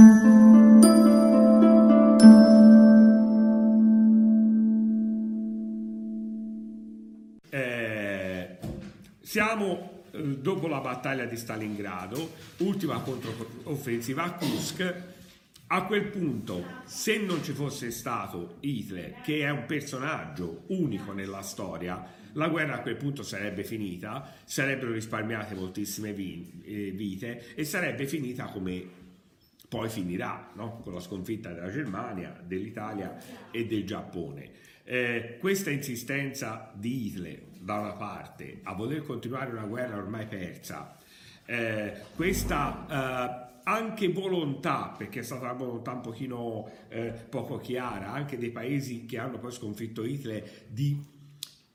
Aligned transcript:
Eh, 0.00 0.04
siamo 9.20 10.02
eh, 10.12 10.22
dopo 10.22 10.68
la 10.68 10.78
battaglia 10.78 11.24
di 11.24 11.36
Stalingrado, 11.36 12.32
ultima 12.58 13.00
controffensiva 13.00 14.22
a 14.22 14.32
Kursk. 14.34 15.02
A 15.66 15.84
quel 15.84 16.04
punto, 16.04 16.64
se 16.84 17.18
non 17.18 17.42
ci 17.42 17.52
fosse 17.52 17.90
stato 17.90 18.58
Hitler, 18.60 19.20
che 19.22 19.40
è 19.40 19.50
un 19.50 19.64
personaggio 19.66 20.62
unico 20.68 21.10
nella 21.10 21.42
storia, 21.42 22.06
la 22.34 22.46
guerra 22.46 22.76
a 22.76 22.80
quel 22.82 22.96
punto 22.96 23.24
sarebbe 23.24 23.64
finita, 23.64 24.32
sarebbero 24.44 24.92
risparmiate 24.92 25.56
moltissime 25.56 26.10
eh, 26.10 26.92
vite 26.92 27.56
e 27.56 27.64
sarebbe 27.64 28.06
finita 28.06 28.44
come 28.44 28.97
poi 29.68 29.88
finirà, 29.88 30.50
no? 30.54 30.80
con 30.82 30.94
la 30.94 31.00
sconfitta 31.00 31.52
della 31.52 31.70
Germania, 31.70 32.40
dell'Italia 32.42 33.16
e 33.50 33.66
del 33.66 33.84
Giappone. 33.84 34.50
Eh, 34.84 35.36
questa 35.38 35.70
insistenza 35.70 36.72
di 36.74 37.06
Hitler 37.06 37.42
da 37.60 37.78
una 37.78 37.92
parte 37.92 38.60
a 38.62 38.72
voler 38.72 39.04
continuare 39.04 39.50
una 39.50 39.66
guerra 39.66 39.98
ormai 39.98 40.26
persa, 40.26 40.96
eh, 41.44 41.92
questa 42.14 42.86
eh, 42.88 43.60
anche 43.64 44.08
volontà, 44.08 44.94
perché 44.96 45.20
è 45.20 45.22
stata 45.22 45.42
una 45.42 45.52
volontà 45.52 45.92
un 45.92 46.00
pochino 46.00 46.70
eh, 46.88 47.12
poco 47.28 47.58
chiara, 47.58 48.12
anche 48.12 48.38
dei 48.38 48.50
paesi 48.50 49.04
che 49.04 49.18
hanno 49.18 49.38
poi 49.38 49.52
sconfitto 49.52 50.04
Hitler, 50.04 50.66
di 50.68 50.98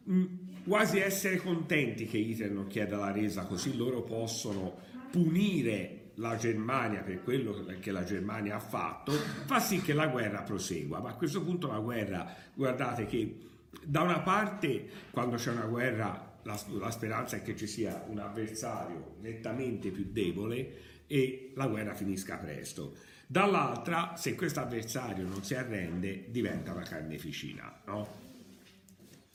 mm, 0.09 0.25
quasi 0.65 0.97
essere 0.97 1.37
contenti 1.37 2.07
che 2.07 2.17
Hitler 2.17 2.49
non 2.49 2.65
chieda 2.65 2.97
la 2.97 3.11
resa, 3.11 3.45
così 3.45 3.77
loro 3.77 4.01
possono 4.01 4.77
punire 5.11 6.02
la 6.15 6.35
Germania 6.35 7.01
per 7.01 7.23
quello 7.23 7.65
che 7.79 7.91
la 7.91 8.03
Germania 8.03 8.55
ha 8.55 8.59
fatto, 8.59 9.11
fa 9.11 9.59
sì 9.59 9.81
che 9.81 9.93
la 9.93 10.07
guerra 10.07 10.41
prosegua. 10.41 10.99
Ma 10.99 11.09
a 11.09 11.15
questo 11.15 11.41
punto 11.43 11.67
la 11.67 11.79
guerra, 11.79 12.33
guardate 12.53 13.05
che 13.05 13.37
da 13.83 14.01
una 14.01 14.19
parte 14.19 14.87
quando 15.11 15.37
c'è 15.37 15.51
una 15.51 15.65
guerra 15.65 16.31
la, 16.43 16.59
la 16.77 16.91
speranza 16.91 17.37
è 17.37 17.41
che 17.41 17.55
ci 17.55 17.67
sia 17.67 18.03
un 18.07 18.19
avversario 18.19 19.15
nettamente 19.21 19.89
più 19.89 20.09
debole 20.11 20.91
e 21.07 21.51
la 21.55 21.67
guerra 21.67 21.93
finisca 21.93 22.37
presto. 22.37 22.95
Dall'altra, 23.25 24.15
se 24.15 24.35
questo 24.35 24.59
avversario 24.59 25.25
non 25.25 25.43
si 25.43 25.55
arrende, 25.55 26.25
diventa 26.29 26.73
una 26.73 26.83
carneficina, 26.83 27.81
no? 27.85 28.21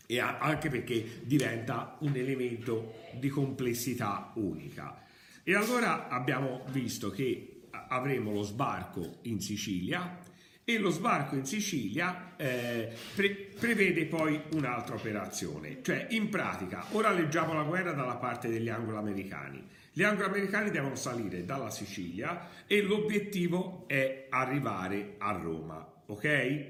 E 0.07 0.21
anche 0.21 0.71
perché 0.71 1.21
diventa 1.25 1.97
un 2.01 2.15
elemento 2.15 2.95
di 3.19 3.29
complessità 3.29 4.33
unica. 4.37 5.07
E 5.49 5.55
allora 5.55 6.09
abbiamo 6.09 6.61
visto 6.73 7.09
che 7.09 7.63
avremo 7.71 8.33
lo 8.33 8.43
sbarco 8.43 9.21
in 9.23 9.41
Sicilia 9.41 10.19
e 10.63 10.79
lo 10.79 10.91
sbarco 10.91 11.37
in 11.37 11.47
Sicilia 11.47 12.35
eh, 12.37 12.93
pre- 13.15 13.49
prevede 13.59 14.05
poi 14.05 14.39
un'altra 14.53 14.97
operazione, 14.97 15.79
cioè 15.81 16.07
in 16.11 16.29
pratica 16.29 16.85
ora 16.91 17.11
leggiamo 17.13 17.55
la 17.55 17.63
guerra 17.63 17.93
dalla 17.93 18.17
parte 18.17 18.51
degli 18.51 18.69
anglo-americani. 18.69 19.67
Gli 19.91 20.03
anglo-americani 20.03 20.69
devono 20.69 20.97
salire 20.97 21.47
dalla 21.47 21.71
Sicilia 21.71 22.49
e 22.67 22.83
l'obiettivo 22.83 23.85
è 23.87 24.27
arrivare 24.29 25.15
a 25.17 25.33
Roma, 25.33 26.03
ok? 26.09 26.67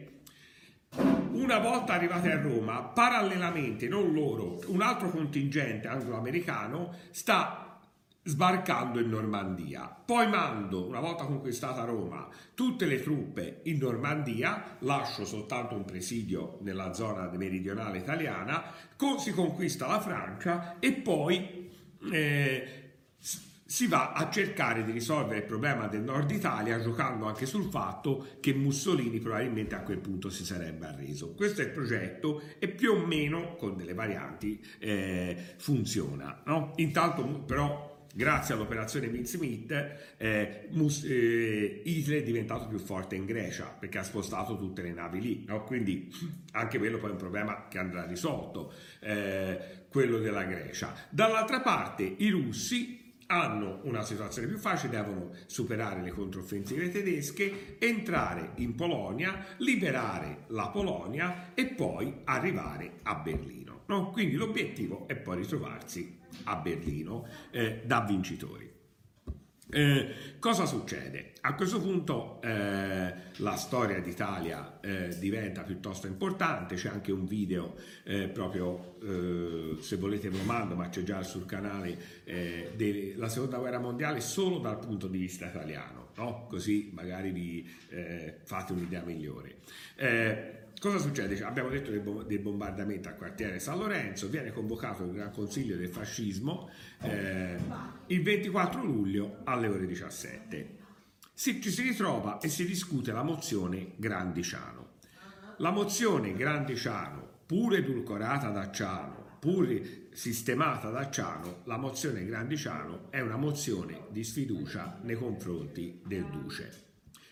Una 1.33 1.59
volta 1.59 1.95
arrivati 1.95 2.29
a 2.29 2.41
Roma, 2.41 2.83
parallelamente, 2.83 3.89
non 3.89 4.13
loro, 4.13 4.61
un 4.67 4.83
altro 4.83 5.11
contingente 5.11 5.89
anglo-americano 5.89 6.95
sta 7.11 7.68
sbarcando 8.29 9.01
in 9.01 9.09
Normandia. 9.09 9.87
Poi 9.89 10.29
mando, 10.29 10.87
una 10.87 11.01
volta 11.01 11.25
conquistata 11.25 11.85
Roma, 11.85 12.29
tutte 12.55 12.85
le 12.85 13.03
truppe 13.03 13.61
in 13.65 13.79
Normandia, 13.79 14.77
lascio 14.81 15.25
soltanto 15.25 15.75
un 15.75 15.87
presidio 15.87 16.59
nella 16.61 16.93
zona 16.93 17.31
meridionale 17.31 17.99
italiana, 17.99 18.65
si 19.19 19.33
conquista 19.33 19.87
la 19.87 20.01
Francia 20.01 20.79
e 20.79 20.93
poi 20.93 21.71
eh, 22.13 22.89
si 23.65 23.87
va 23.87 24.13
a 24.13 24.31
cercare 24.31 24.85
di 24.85 24.93
risolvere 24.93 25.41
il 25.41 25.47
problema 25.47 25.87
del 25.89 26.03
nord 26.03 26.31
Italia 26.31 26.81
giocando 26.81 27.27
anche 27.27 27.47
sul 27.47 27.71
fatto 27.71 28.27
che 28.41 28.55
Mussolini 28.55 29.19
probabilmente 29.21 29.75
a 29.75 29.83
quel 29.83 29.99
punto 29.99 30.29
si 30.29 30.45
sarebbe 30.45 30.87
arreso. 30.87 31.35
Questo 31.35 31.63
è 31.63 31.65
il 31.65 31.71
progetto 31.71 32.43
e 32.59 32.69
più 32.69 32.93
o 32.93 33.07
meno 33.07 33.57
con 33.57 33.77
delle 33.77 33.95
varianti 33.95 34.63
eh, 34.79 35.55
funziona. 35.57 36.43
No? 36.45 36.73
Intanto 36.77 37.25
però 37.47 37.88
grazie 38.15 38.55
all'operazione 38.55 39.09
Vince 39.09 39.37
Smith, 39.37 39.71
eh, 40.17 40.69
Mus- 40.71 41.05
eh, 41.05 41.83
Hitler 41.85 42.21
è 42.21 42.25
diventato 42.25 42.67
più 42.67 42.79
forte 42.79 43.15
in 43.17 43.25
Grecia 43.25 43.67
perché 43.67 43.99
ha 43.99 44.03
spostato 44.03 44.57
tutte 44.57 44.83
le 44.83 44.93
navi 44.93 45.21
lì, 45.21 45.45
no? 45.47 45.65
quindi 45.65 46.13
anche 46.53 46.79
quello 46.79 46.99
poi 46.99 47.11
è 47.11 47.13
un 47.13 47.19
problema 47.19 47.69
che 47.69 47.79
andrà 47.79 48.07
risolto, 48.07 48.73
eh, 49.01 49.87
quello 49.89 50.19
della 50.19 50.45
Grecia. 50.45 50.95
Dall'altra 51.11 51.61
parte 51.61 52.03
i 52.03 52.29
russi 52.31 52.99
hanno 53.29 53.81
una 53.83 54.03
situazione 54.03 54.49
più 54.49 54.59
facile, 54.59 54.93
devono 54.93 55.31
superare 55.47 56.01
le 56.03 56.11
controffensive 56.11 56.91
tedesche, 56.91 57.77
entrare 57.79 58.53
in 58.57 58.75
Polonia, 58.75 59.45
liberare 59.59 60.45
la 60.49 60.69
Polonia 60.69 61.53
e 61.55 61.67
poi 61.67 62.21
arrivare 62.25 63.01
a 63.03 63.17
Berlino. 63.17 63.83
No? 63.87 64.11
Quindi 64.11 64.37
l'obiettivo 64.37 65.07
è 65.09 65.17
poi 65.17 65.39
ritrovarsi 65.39 66.18
a 66.45 66.57
Berlino 66.57 67.27
eh, 67.51 67.83
da 67.85 68.01
vincitori. 68.01 68.77
Eh, 69.71 70.15
cosa 70.39 70.65
succede? 70.65 71.33
A 71.43 71.55
questo 71.55 71.79
punto 71.79 72.41
eh, 72.41 73.13
la 73.37 73.57
storia 73.57 74.01
d'Italia 74.01 74.81
eh, 74.81 75.15
diventa 75.19 75.63
piuttosto 75.63 76.07
importante, 76.07 76.75
c'è 76.77 76.89
anche 76.89 77.13
un 77.13 77.27
video 77.27 77.75
eh, 78.05 78.29
proprio, 78.29 78.97
eh, 79.03 79.77
se 79.83 79.97
volete 79.97 80.31
lo 80.31 80.43
mando, 80.45 80.75
ma 80.75 80.89
c'è 80.89 81.03
già 81.03 81.23
sul 81.23 81.45
canale, 81.45 81.99
eh, 82.25 82.73
della 82.77 83.29
seconda 83.29 83.59
guerra 83.59 83.79
mondiale 83.79 84.21
solo 84.21 84.59
dal 84.59 84.79
punto 84.79 85.07
di 85.07 85.19
vista 85.19 85.47
italiano, 85.47 86.13
no? 86.17 86.47
così 86.49 86.91
magari 86.95 87.31
vi 87.31 87.77
fate 88.45 88.73
un'idea 88.73 89.03
migliore. 89.03 89.57
Cosa 90.81 90.99
succede? 90.99 91.43
Abbiamo 91.43 91.71
detto 91.71 91.91
del 91.91 92.39
bombardamento 92.39 93.09
al 93.09 93.17
quartiere 93.17 93.59
San 93.59 93.79
Lorenzo, 93.79 94.29
viene 94.29 94.53
convocato 94.53 95.03
il 95.03 95.13
Gran 95.13 95.33
Consiglio 95.33 95.77
del 95.77 95.89
Fascismo 95.89 96.71
eh, 97.03 97.57
il 98.07 98.23
24 98.23 98.85
luglio 98.85 99.41
alle 99.43 99.67
ore 99.67 99.87
17. 99.87 100.77
Si, 101.35 101.61
ci 101.61 101.71
si 101.71 101.83
ritrova 101.83 102.39
e 102.39 102.49
si 102.49 102.65
discute 102.65 103.11
la 103.11 103.25
mozione 103.25 103.93
Grandiciano. 103.97 104.87
La 105.57 105.71
mozione 105.71 106.35
Grandiciano, 106.35 107.27
pure 107.45 107.79
edulcorata 107.79 108.51
da 108.51 108.71
Ciano, 108.71 109.37
pure 109.41 110.09
sistemata 110.13 110.91
da 110.91 111.11
Ciano, 111.11 111.63
la 111.65 111.77
mozione 111.77 112.25
Grandiciano 112.25 113.11
è 113.11 113.19
una 113.21 113.37
mozione 113.37 114.07
di 114.11 114.23
sfiducia 114.23 115.01
nei 115.03 115.17
confronti 115.17 116.01
del 116.07 116.27
Duce. 116.27 116.87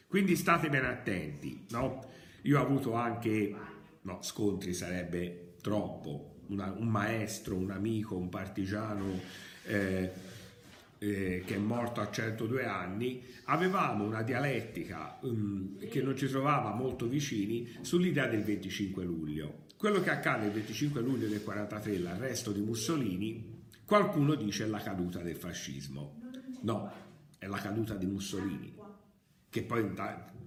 Quindi 0.08 0.34
state 0.34 0.68
ben 0.68 0.84
attenti, 0.84 1.64
no? 1.70 2.14
Io 2.46 2.60
ho 2.60 2.62
avuto 2.62 2.94
anche, 2.94 3.54
no, 4.02 4.22
scontri 4.22 4.72
sarebbe 4.72 5.54
troppo, 5.60 6.42
una, 6.48 6.70
un 6.70 6.86
maestro, 6.86 7.56
un 7.56 7.72
amico, 7.72 8.16
un 8.16 8.28
partigiano 8.28 9.20
eh, 9.64 10.12
eh, 10.98 11.42
che 11.44 11.54
è 11.56 11.58
morto 11.58 12.00
a 12.00 12.08
102 12.08 12.64
anni, 12.64 13.22
avevamo 13.44 14.04
una 14.04 14.22
dialettica 14.22 15.18
um, 15.22 15.76
che 15.88 16.00
non 16.02 16.16
ci 16.16 16.28
trovava 16.28 16.72
molto 16.72 17.06
vicini 17.06 17.78
sull'idea 17.80 18.28
del 18.28 18.44
25 18.44 19.04
luglio. 19.04 19.64
Quello 19.76 20.00
che 20.00 20.10
accade 20.10 20.46
il 20.46 20.52
25 20.52 21.00
luglio 21.00 21.26
del 21.26 21.42
43, 21.42 21.98
l'arresto 21.98 22.52
di 22.52 22.60
Mussolini, 22.60 23.64
qualcuno 23.84 24.36
dice 24.36 24.64
è 24.64 24.68
la 24.68 24.80
caduta 24.80 25.20
del 25.20 25.36
fascismo. 25.36 26.20
No, 26.62 26.92
è 27.38 27.46
la 27.46 27.58
caduta 27.58 27.94
di 27.94 28.06
Mussolini, 28.06 28.72
che 29.50 29.62
poi, 29.64 29.84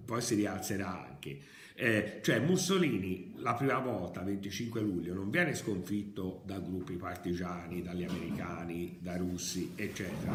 poi 0.04 0.22
si 0.22 0.34
rialzerà 0.34 1.06
anche. 1.06 1.58
Eh, 1.82 2.20
cioè 2.20 2.40
Mussolini 2.40 3.32
la 3.36 3.54
prima 3.54 3.78
volta, 3.78 4.20
25 4.20 4.82
luglio, 4.82 5.14
non 5.14 5.30
viene 5.30 5.54
sconfitto 5.54 6.42
da 6.44 6.58
gruppi 6.58 6.96
partigiani, 6.96 7.80
dagli 7.80 8.04
americani, 8.04 8.98
dai 9.00 9.16
russi, 9.16 9.72
eccetera. 9.76 10.30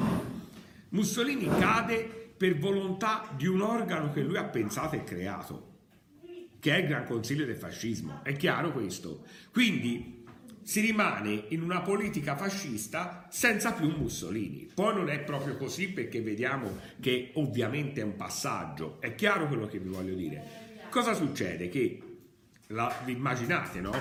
Mussolini 0.90 1.48
cade 1.60 2.32
per 2.36 2.58
volontà 2.58 3.32
di 3.38 3.46
un 3.46 3.62
organo 3.62 4.12
che 4.12 4.24
lui 4.24 4.38
ha 4.38 4.46
pensato 4.46 4.96
e 4.96 5.04
creato, 5.04 5.74
che 6.60 6.76
è 6.76 6.80
il 6.80 6.88
Gran 6.88 7.06
Consiglio 7.06 7.46
del 7.46 7.58
Fascismo. 7.58 8.22
È 8.24 8.36
chiaro 8.36 8.72
questo? 8.72 9.24
Quindi 9.52 10.26
si 10.64 10.82
rimane 10.82 11.44
in 11.50 11.62
una 11.62 11.82
politica 11.82 12.36
fascista 12.36 13.28
senza 13.30 13.72
più 13.74 13.96
Mussolini. 13.96 14.72
Poi 14.74 14.96
non 14.96 15.10
è 15.10 15.20
proprio 15.20 15.58
così 15.58 15.90
perché 15.90 16.24
vediamo 16.24 16.80
che 17.00 17.34
ovviamente 17.36 18.02
è 18.02 18.04
un 18.04 18.16
passaggio. 18.16 19.00
È 19.00 19.14
chiaro 19.14 19.48
quello 19.48 19.68
che 19.68 19.78
vi 19.78 19.90
voglio 19.90 20.16
dire 20.16 20.65
cosa 20.96 21.14
succede? 21.14 21.68
Che 21.68 22.02
la, 22.68 23.02
vi 23.04 23.12
immaginate, 23.12 23.82
no? 23.82 23.92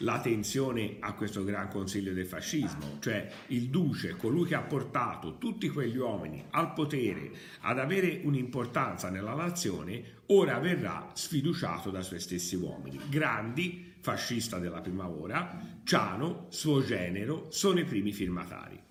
la 0.00 0.20
tensione 0.20 0.96
a 1.00 1.14
questo 1.14 1.42
gran 1.44 1.68
consiglio 1.68 2.12
del 2.12 2.26
fascismo, 2.26 2.98
cioè 3.00 3.26
il 3.46 3.70
duce, 3.70 4.16
colui 4.16 4.46
che 4.46 4.54
ha 4.54 4.60
portato 4.60 5.38
tutti 5.38 5.70
quegli 5.70 5.96
uomini 5.96 6.44
al 6.50 6.74
potere, 6.74 7.30
ad 7.60 7.78
avere 7.78 8.20
un'importanza 8.22 9.08
nella 9.08 9.32
nazione, 9.32 10.18
ora 10.26 10.58
verrà 10.58 11.08
sfiduciato 11.14 11.88
dai 11.88 12.02
suoi 12.02 12.20
stessi 12.20 12.54
uomini. 12.54 13.00
Grandi, 13.08 13.94
fascista 13.98 14.58
della 14.58 14.82
prima 14.82 15.08
ora, 15.08 15.58
Ciano, 15.84 16.48
suo 16.50 16.84
genero, 16.84 17.46
sono 17.48 17.80
i 17.80 17.84
primi 17.84 18.12
firmatari. 18.12 18.85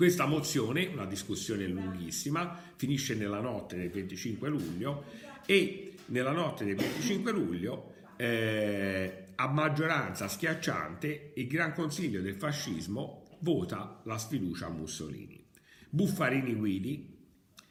Questa 0.00 0.24
mozione, 0.24 0.86
una 0.86 1.04
discussione 1.04 1.66
lunghissima, 1.66 2.58
finisce 2.76 3.14
nella 3.14 3.40
notte 3.40 3.76
del 3.76 3.90
25 3.90 4.48
luglio 4.48 5.04
e 5.44 5.92
nella 6.06 6.32
notte 6.32 6.64
del 6.64 6.76
25 6.76 7.30
luglio 7.30 7.92
eh, 8.16 9.26
a 9.34 9.46
maggioranza 9.48 10.26
schiacciante 10.26 11.32
il 11.34 11.46
Gran 11.46 11.74
Consiglio 11.74 12.22
del 12.22 12.36
fascismo 12.36 13.26
vota 13.40 14.00
la 14.04 14.16
sfiducia 14.16 14.68
a 14.68 14.70
Mussolini. 14.70 15.46
Buffarini 15.90 16.54
Guidi, 16.54 17.18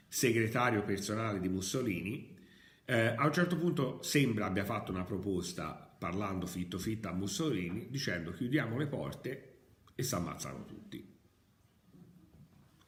segretario 0.08 0.84
personale 0.84 1.40
di 1.40 1.50
Mussolini, 1.50 2.38
eh, 2.86 3.08
a 3.08 3.26
un 3.26 3.34
certo 3.34 3.58
punto 3.58 4.04
sembra 4.04 4.46
abbia 4.46 4.66
fatto 4.66 4.92
una 4.92 5.04
proposta 5.04 5.96
parlando 5.98 6.46
fitto 6.46 6.78
fitto 6.78 7.08
a 7.08 7.12
Mussolini 7.12 7.88
dicendo 7.90 8.34
chiudiamo 8.34 8.78
le 8.78 8.86
porte 8.86 9.62
e 9.96 10.04
si 10.04 10.14
ammazzano 10.14 10.66
tutti. 10.66 11.18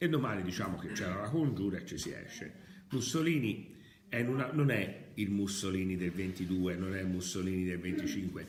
E 0.02 0.08
domani 0.08 0.42
diciamo 0.42 0.78
che 0.78 0.88
c'era 0.88 1.20
la 1.20 1.28
congiura 1.28 1.78
e 1.78 1.86
ci 1.86 1.96
si 1.96 2.12
esce. 2.12 2.52
Mussolini 2.90 3.76
è 4.08 4.20
una, 4.22 4.50
non 4.50 4.72
è 4.72 5.10
il 5.14 5.30
Mussolini 5.30 5.96
del 5.96 6.10
22, 6.10 6.74
non 6.74 6.96
è 6.96 7.02
il 7.02 7.06
Mussolini 7.06 7.62
del 7.62 7.78
25. 7.78 8.46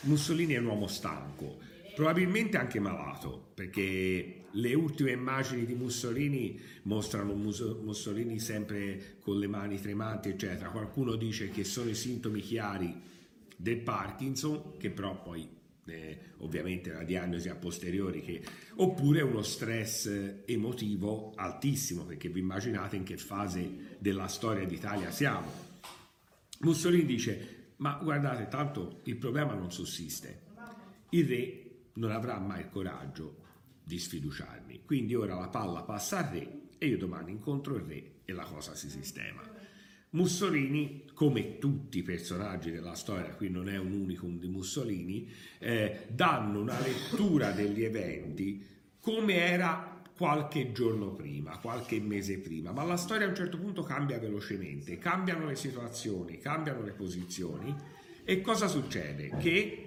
Mussolini 0.00 0.54
è 0.54 0.58
un 0.58 0.64
uomo 0.64 0.88
stanco, 0.88 1.60
probabilmente 1.94 2.56
anche 2.56 2.80
malato, 2.80 3.52
perché 3.54 4.46
le 4.50 4.74
ultime 4.74 5.12
immagini 5.12 5.64
di 5.66 5.74
Mussolini 5.74 6.60
mostrano 6.82 7.32
Mussolini 7.32 8.40
sempre 8.40 9.18
con 9.20 9.38
le 9.38 9.46
mani 9.46 9.80
tremanti, 9.80 10.30
eccetera. 10.30 10.70
Qualcuno 10.70 11.14
dice 11.14 11.50
che 11.50 11.62
sono 11.62 11.90
i 11.90 11.94
sintomi 11.94 12.40
chiari 12.40 12.92
del 13.56 13.78
Parkinson, 13.82 14.76
che 14.78 14.90
però 14.90 15.22
poi 15.22 15.57
eh, 15.90 16.18
ovviamente 16.38 16.92
la 16.92 17.04
diagnosi 17.04 17.48
a 17.48 17.54
posteriori, 17.54 18.22
che, 18.22 18.42
oppure 18.76 19.22
uno 19.22 19.42
stress 19.42 20.42
emotivo 20.44 21.32
altissimo, 21.34 22.04
perché 22.04 22.28
vi 22.28 22.40
immaginate 22.40 22.96
in 22.96 23.04
che 23.04 23.16
fase 23.16 23.96
della 23.98 24.28
storia 24.28 24.66
d'Italia 24.66 25.10
siamo. 25.10 25.50
Mussolini 26.60 27.04
dice, 27.04 27.72
ma 27.76 27.98
guardate, 28.02 28.48
tanto 28.48 29.00
il 29.04 29.16
problema 29.16 29.54
non 29.54 29.70
sussiste, 29.70 30.42
il 31.10 31.26
re 31.26 31.64
non 31.94 32.10
avrà 32.10 32.38
mai 32.38 32.60
il 32.60 32.70
coraggio 32.70 33.46
di 33.82 33.98
sfiduciarmi, 33.98 34.82
quindi 34.84 35.14
ora 35.14 35.34
la 35.34 35.48
palla 35.48 35.82
passa 35.82 36.18
al 36.18 36.32
re 36.32 36.60
e 36.78 36.86
io 36.86 36.98
domani 36.98 37.32
incontro 37.32 37.76
il 37.76 37.82
re 37.82 38.12
e 38.24 38.32
la 38.32 38.44
cosa 38.44 38.74
si 38.74 38.90
sistema. 38.90 39.57
Mussolini, 40.10 41.04
come 41.12 41.58
tutti 41.58 41.98
i 41.98 42.02
personaggi 42.02 42.70
della 42.70 42.94
storia, 42.94 43.34
qui 43.34 43.50
non 43.50 43.68
è 43.68 43.76
un 43.76 43.92
unicum 43.92 44.38
di 44.38 44.48
Mussolini, 44.48 45.30
eh, 45.58 46.06
danno 46.08 46.60
una 46.60 46.78
lettura 46.80 47.50
degli 47.50 47.82
eventi 47.84 48.64
come 49.00 49.34
era 49.34 50.02
qualche 50.16 50.72
giorno 50.72 51.12
prima, 51.12 51.58
qualche 51.58 52.00
mese 52.00 52.38
prima, 52.38 52.72
ma 52.72 52.82
la 52.82 52.96
storia 52.96 53.26
a 53.26 53.28
un 53.28 53.36
certo 53.36 53.58
punto 53.58 53.82
cambia 53.82 54.18
velocemente, 54.18 54.98
cambiano 54.98 55.46
le 55.46 55.54
situazioni, 55.54 56.38
cambiano 56.38 56.82
le 56.82 56.92
posizioni 56.92 57.74
e 58.24 58.40
cosa 58.40 58.66
succede? 58.66 59.36
Che 59.38 59.84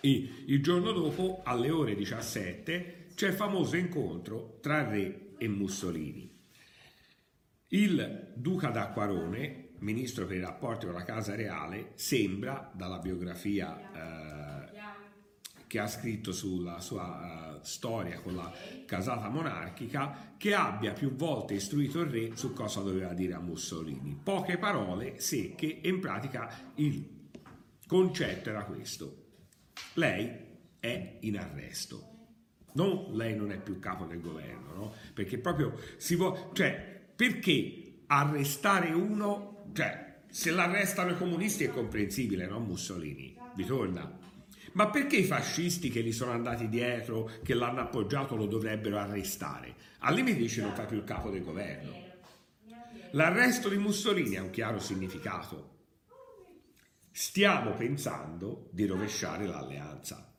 il 0.00 0.62
giorno 0.62 0.92
dopo, 0.92 1.42
alle 1.44 1.70
ore 1.70 1.94
17, 1.94 3.06
c'è 3.14 3.28
il 3.28 3.34
famoso 3.34 3.76
incontro 3.76 4.58
tra 4.60 4.88
re 4.88 5.34
e 5.38 5.46
Mussolini. 5.46 6.31
Il 7.74 8.32
duca 8.34 8.68
d'Acquarone, 8.68 9.70
ministro 9.78 10.26
per 10.26 10.36
i 10.36 10.40
rapporti 10.40 10.84
con 10.84 10.94
la 10.94 11.04
Casa 11.04 11.34
Reale, 11.34 11.92
sembra, 11.94 12.70
dalla 12.74 12.98
biografia 12.98 14.68
eh, 14.68 14.72
che 15.66 15.78
ha 15.78 15.86
scritto 15.86 16.32
sulla 16.32 16.80
sua 16.80 17.56
uh, 17.56 17.64
storia 17.64 18.20
con 18.20 18.34
la 18.34 18.52
casata 18.84 19.30
monarchica, 19.30 20.34
che 20.36 20.52
abbia 20.52 20.92
più 20.92 21.14
volte 21.14 21.54
istruito 21.54 22.00
il 22.00 22.10
re 22.10 22.36
su 22.36 22.52
cosa 22.52 22.82
doveva 22.82 23.14
dire 23.14 23.32
a 23.32 23.40
Mussolini. 23.40 24.20
Poche 24.22 24.58
parole 24.58 25.18
secche 25.18 25.80
e 25.80 25.88
in 25.88 25.98
pratica 25.98 26.72
il 26.74 27.30
concetto 27.86 28.50
era 28.50 28.66
questo. 28.66 29.28
Lei 29.94 30.30
è 30.78 31.16
in 31.20 31.38
arresto. 31.38 32.10
Non 32.74 33.14
lei 33.14 33.34
non 33.34 33.50
è 33.50 33.58
più 33.58 33.78
capo 33.78 34.04
del 34.04 34.20
governo, 34.20 34.74
no? 34.74 34.94
Perché 35.14 35.38
proprio 35.38 35.74
si 35.96 36.16
vuole... 36.16 36.50
Cioè, 36.52 36.91
perché 37.14 38.02
arrestare 38.06 38.92
uno, 38.92 39.70
cioè 39.72 40.20
se 40.28 40.50
l'arrestano 40.50 41.10
i 41.10 41.16
comunisti 41.16 41.64
è 41.64 41.70
comprensibile, 41.70 42.46
no 42.46 42.58
Mussolini? 42.58 43.36
Vi 43.54 43.66
torna. 43.66 44.18
Ma 44.72 44.88
perché 44.88 45.16
i 45.16 45.24
fascisti 45.24 45.90
che 45.90 46.02
gli 46.02 46.12
sono 46.12 46.30
andati 46.30 46.68
dietro, 46.68 47.30
che 47.42 47.52
l'hanno 47.54 47.80
appoggiato, 47.80 48.34
lo 48.34 48.46
dovrebbero 48.46 48.98
arrestare? 48.98 49.74
Al 49.98 50.14
limite 50.14 50.38
dice 50.38 50.62
non 50.62 50.74
fa 50.74 50.84
più 50.84 50.96
il 50.96 51.04
capo 51.04 51.28
del 51.28 51.44
governo. 51.44 52.00
L'arresto 53.10 53.68
di 53.68 53.76
Mussolini 53.76 54.36
ha 54.36 54.42
un 54.42 54.50
chiaro 54.50 54.78
significato. 54.78 55.70
Stiamo 57.10 57.74
pensando 57.74 58.70
di 58.72 58.86
rovesciare 58.86 59.46
l'alleanza. 59.46 60.34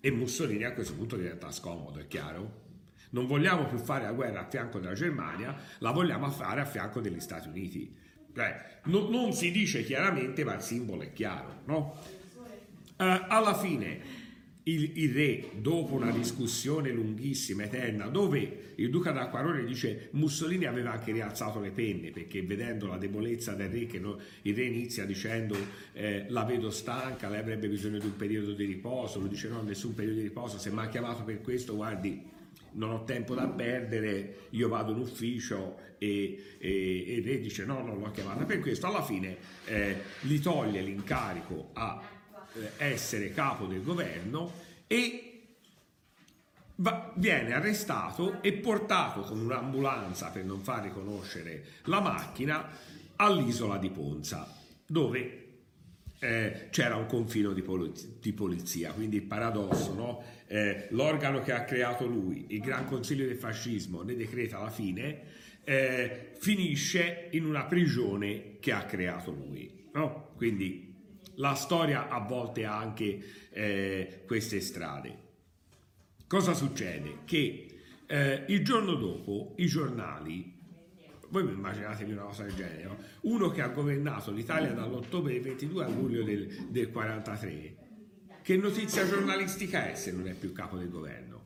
E 0.00 0.10
Mussolini 0.10 0.64
a 0.64 0.72
questo 0.72 0.94
punto 0.94 1.16
diventa 1.16 1.50
scomodo, 1.50 1.98
è 1.98 2.06
chiaro? 2.06 2.63
Non 3.14 3.28
vogliamo 3.28 3.66
più 3.66 3.78
fare 3.78 4.04
la 4.04 4.12
guerra 4.12 4.40
a 4.40 4.48
fianco 4.48 4.80
della 4.80 4.94
Germania, 4.94 5.56
la 5.78 5.92
vogliamo 5.92 6.28
fare 6.30 6.60
a 6.60 6.64
fianco 6.64 7.00
degli 7.00 7.20
Stati 7.20 7.46
Uniti. 7.46 7.94
Beh, 8.32 8.54
non, 8.86 9.08
non, 9.08 9.32
si 9.32 9.52
dice 9.52 9.84
chiaramente, 9.84 10.42
ma 10.42 10.56
il 10.56 10.60
simbolo 10.60 11.02
è 11.02 11.12
chiaro. 11.12 11.60
No? 11.66 11.96
Uh, 12.96 13.04
alla 13.28 13.56
fine 13.56 14.00
il, 14.64 14.90
il, 14.94 15.14
re, 15.14 15.50
dopo 15.60 15.94
una 15.94 16.10
discussione 16.10 16.90
lunghissima, 16.90 17.62
eterna, 17.62 18.06
dove 18.06 18.72
il 18.74 18.90
duca 18.90 19.12
d'Acquarone 19.12 19.64
dice 19.64 20.08
Mussolini 20.12 20.64
aveva 20.64 20.90
anche 20.90 21.12
rialzato 21.12 21.60
le 21.60 21.70
penne, 21.70 22.10
perché 22.10 22.42
vedendo 22.42 22.88
la 22.88 22.96
debolezza 22.96 23.52
del 23.52 23.68
re, 23.68 23.86
che 23.86 24.00
no, 24.00 24.18
il 24.42 24.56
re 24.56 24.64
inizia 24.64 25.04
dicendo 25.04 25.56
eh, 25.92 26.26
la 26.30 26.42
vedo 26.42 26.70
stanca, 26.70 27.28
lei 27.28 27.38
avrebbe 27.38 27.68
bisogno 27.68 27.98
di 27.98 28.06
un 28.06 28.16
periodo 28.16 28.54
di 28.54 28.64
riposo, 28.64 29.20
lui 29.20 29.28
dice 29.28 29.48
no, 29.48 29.62
nessun 29.62 29.94
periodo 29.94 30.16
di 30.16 30.24
riposo, 30.24 30.58
se 30.58 30.72
mi 30.72 30.80
ha 30.80 30.88
chiamato 30.88 31.22
per 31.22 31.40
questo, 31.42 31.76
guardi, 31.76 32.32
non 32.74 32.90
ho 32.90 33.04
tempo 33.04 33.34
da 33.34 33.46
perdere, 33.46 34.48
io 34.50 34.68
vado 34.68 34.92
in 34.92 34.98
ufficio 34.98 35.78
e, 35.98 36.56
e, 36.58 37.16
e 37.16 37.22
re 37.24 37.40
dice 37.40 37.64
no, 37.64 37.82
non 37.82 37.98
l'ho 37.98 38.10
chiamata 38.10 38.44
per 38.44 38.60
questo, 38.60 38.86
alla 38.86 39.02
fine 39.02 39.36
eh, 39.66 39.96
gli 40.20 40.40
toglie 40.40 40.82
l'incarico 40.82 41.70
a 41.72 42.00
eh, 42.54 42.70
essere 42.78 43.32
capo 43.32 43.66
del 43.66 43.82
governo 43.82 44.52
e 44.86 45.34
va, 46.76 47.12
viene 47.16 47.52
arrestato 47.52 48.42
e 48.42 48.52
portato 48.52 49.22
con 49.22 49.38
un'ambulanza 49.38 50.30
per 50.30 50.44
non 50.44 50.62
far 50.62 50.82
riconoscere 50.84 51.64
la 51.84 52.00
macchina 52.00 52.68
all'isola 53.16 53.78
di 53.78 53.90
Ponza, 53.90 54.52
dove 54.86 55.44
eh, 56.18 56.68
c'era 56.70 56.96
un 56.96 57.06
confino 57.06 57.52
di, 57.52 57.62
polizia, 57.62 58.08
di 58.20 58.32
polizia 58.32 58.92
quindi 58.92 59.16
il 59.16 59.22
paradosso, 59.22 59.94
no? 59.94 60.22
Eh, 60.46 60.86
l'organo 60.90 61.40
che 61.40 61.52
ha 61.52 61.64
creato 61.64 62.06
lui, 62.06 62.46
il 62.48 62.60
Gran 62.60 62.86
Consiglio 62.86 63.26
del 63.26 63.36
Fascismo, 63.36 64.02
ne 64.02 64.14
decreta 64.16 64.60
la 64.60 64.70
fine, 64.70 65.22
eh, 65.64 66.32
finisce 66.38 67.28
in 67.30 67.44
una 67.44 67.64
prigione 67.64 68.58
che 68.60 68.72
ha 68.72 68.84
creato 68.84 69.30
lui. 69.30 69.88
No? 69.92 70.32
Quindi 70.36 70.94
la 71.36 71.54
storia 71.54 72.08
a 72.08 72.20
volte 72.20 72.64
ha 72.64 72.76
anche 72.76 73.48
eh, 73.50 74.22
queste 74.26 74.60
strade. 74.60 75.22
Cosa 76.26 76.52
succede? 76.52 77.18
Che 77.24 77.78
eh, 78.06 78.44
il 78.48 78.64
giorno 78.64 78.94
dopo 78.94 79.54
i 79.56 79.66
giornali 79.66 80.52
voi 81.34 81.52
immaginatevi 81.52 82.12
una 82.12 82.22
cosa 82.22 82.44
del 82.44 82.54
genere, 82.54 82.82
no? 82.84 82.96
uno 83.22 83.48
che 83.50 83.60
ha 83.60 83.68
governato 83.68 84.30
l'Italia 84.30 84.70
dall'ottobre 84.72 85.32
del 85.32 85.42
22 85.42 85.84
al 85.84 85.92
luglio 85.92 86.22
del, 86.22 86.46
del 86.68 86.90
43, 86.92 87.76
che 88.44 88.58
notizia 88.58 89.08
giornalistica 89.08 89.88
è 89.88 89.94
se 89.94 90.12
non 90.12 90.28
è 90.28 90.34
più 90.34 90.52
capo 90.52 90.76
del 90.76 90.90
governo? 90.90 91.42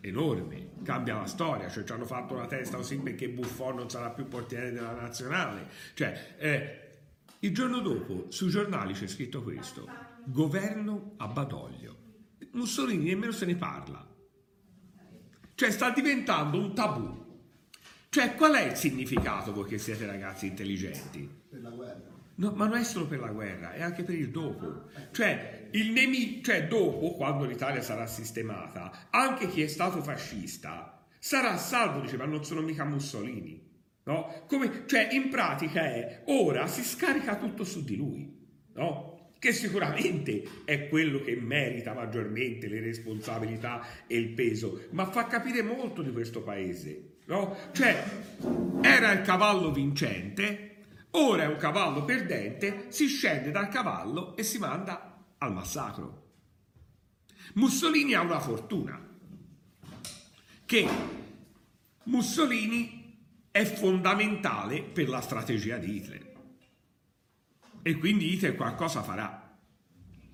Enorme, 0.00 0.70
cambia 0.82 1.16
la 1.16 1.26
storia, 1.26 1.68
cioè 1.68 1.84
ci 1.84 1.92
hanno 1.92 2.06
fatto 2.06 2.34
la 2.34 2.46
testa 2.46 2.78
così 2.78 2.96
perché 2.96 3.28
Buffon 3.28 3.76
non 3.76 3.90
sarà 3.90 4.08
più 4.08 4.26
portiere 4.26 4.72
della 4.72 4.94
nazionale, 4.94 5.68
cioè 5.92 6.36
eh, 6.38 6.80
il 7.40 7.52
giorno 7.52 7.80
dopo 7.80 8.30
sui 8.30 8.48
giornali 8.48 8.94
c'è 8.94 9.08
scritto 9.08 9.42
questo, 9.42 9.86
governo 10.24 11.16
a 11.18 11.26
Badoglio, 11.26 11.96
Mussolini 12.52 13.04
nemmeno 13.04 13.32
se 13.32 13.44
ne 13.44 13.56
parla, 13.56 14.08
cioè 15.54 15.70
sta 15.70 15.90
diventando 15.90 16.58
un 16.58 16.74
tabù, 16.74 17.42
cioè 18.08 18.34
qual 18.36 18.54
è 18.54 18.70
il 18.70 18.76
significato 18.76 19.52
voi 19.52 19.68
che 19.68 19.76
siete 19.76 20.06
ragazzi 20.06 20.46
intelligenti? 20.46 21.28
Per 21.50 21.60
la 21.60 21.68
guerra 21.68 22.11
No, 22.42 22.50
ma 22.56 22.66
non 22.66 22.76
è 22.76 22.82
solo 22.82 23.06
per 23.06 23.20
la 23.20 23.28
guerra, 23.28 23.72
è 23.72 23.82
anche 23.82 24.02
per 24.02 24.16
il 24.16 24.30
dopo. 24.30 24.90
Cioè, 25.12 25.68
il 25.70 25.92
nemico, 25.92 26.42
cioè 26.42 26.66
dopo, 26.66 27.14
quando 27.14 27.44
l'Italia 27.44 27.80
sarà 27.80 28.04
sistemata, 28.08 29.06
anche 29.10 29.46
chi 29.46 29.62
è 29.62 29.68
stato 29.68 30.02
fascista 30.02 31.06
sarà 31.20 31.56
salvo, 31.56 32.00
dice, 32.00 32.16
ma 32.16 32.24
non 32.24 32.44
sono 32.44 32.60
mica 32.60 32.84
Mussolini. 32.84 33.70
No? 34.02 34.42
Come, 34.48 34.82
cioè, 34.86 35.06
in 35.12 35.28
pratica 35.28 35.82
è, 35.82 36.22
ora 36.26 36.66
si 36.66 36.82
scarica 36.82 37.36
tutto 37.36 37.62
su 37.62 37.84
di 37.84 37.94
lui. 37.94 38.40
No? 38.74 39.10
che 39.38 39.52
sicuramente 39.52 40.44
è 40.64 40.86
quello 40.88 41.20
che 41.20 41.34
merita 41.34 41.94
maggiormente 41.94 42.68
le 42.68 42.78
responsabilità 42.78 43.84
e 44.06 44.16
il 44.16 44.28
peso, 44.28 44.86
ma 44.90 45.10
fa 45.10 45.26
capire 45.26 45.62
molto 45.62 46.00
di 46.00 46.12
questo 46.12 46.42
paese. 46.42 47.16
No? 47.26 47.56
Cioè, 47.72 48.04
era 48.82 49.10
il 49.10 49.22
cavallo 49.22 49.72
vincente, 49.72 50.71
ora 51.12 51.44
è 51.44 51.46
un 51.46 51.56
cavallo 51.56 52.04
perdente, 52.04 52.86
si 52.88 53.06
scende 53.06 53.50
dal 53.50 53.68
cavallo 53.68 54.36
e 54.36 54.42
si 54.42 54.58
manda 54.58 55.24
al 55.38 55.52
massacro. 55.52 56.20
Mussolini 57.54 58.14
ha 58.14 58.20
una 58.20 58.40
fortuna, 58.40 59.00
che 60.64 60.88
Mussolini 62.04 63.00
è 63.50 63.64
fondamentale 63.64 64.82
per 64.82 65.08
la 65.08 65.20
strategia 65.20 65.76
di 65.76 65.96
Hitler 65.96 66.32
e 67.82 67.98
quindi 67.98 68.32
Hitler 68.32 68.54
qualcosa 68.54 69.02
farà. 69.02 69.58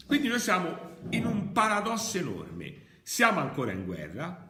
Quindi 0.06 0.28
noi 0.28 0.38
siamo 0.38 0.96
in 1.10 1.26
un 1.26 1.52
paradosso 1.52 2.18
enorme. 2.18 3.00
Siamo 3.02 3.40
ancora 3.40 3.72
in 3.72 3.84
guerra. 3.84 4.47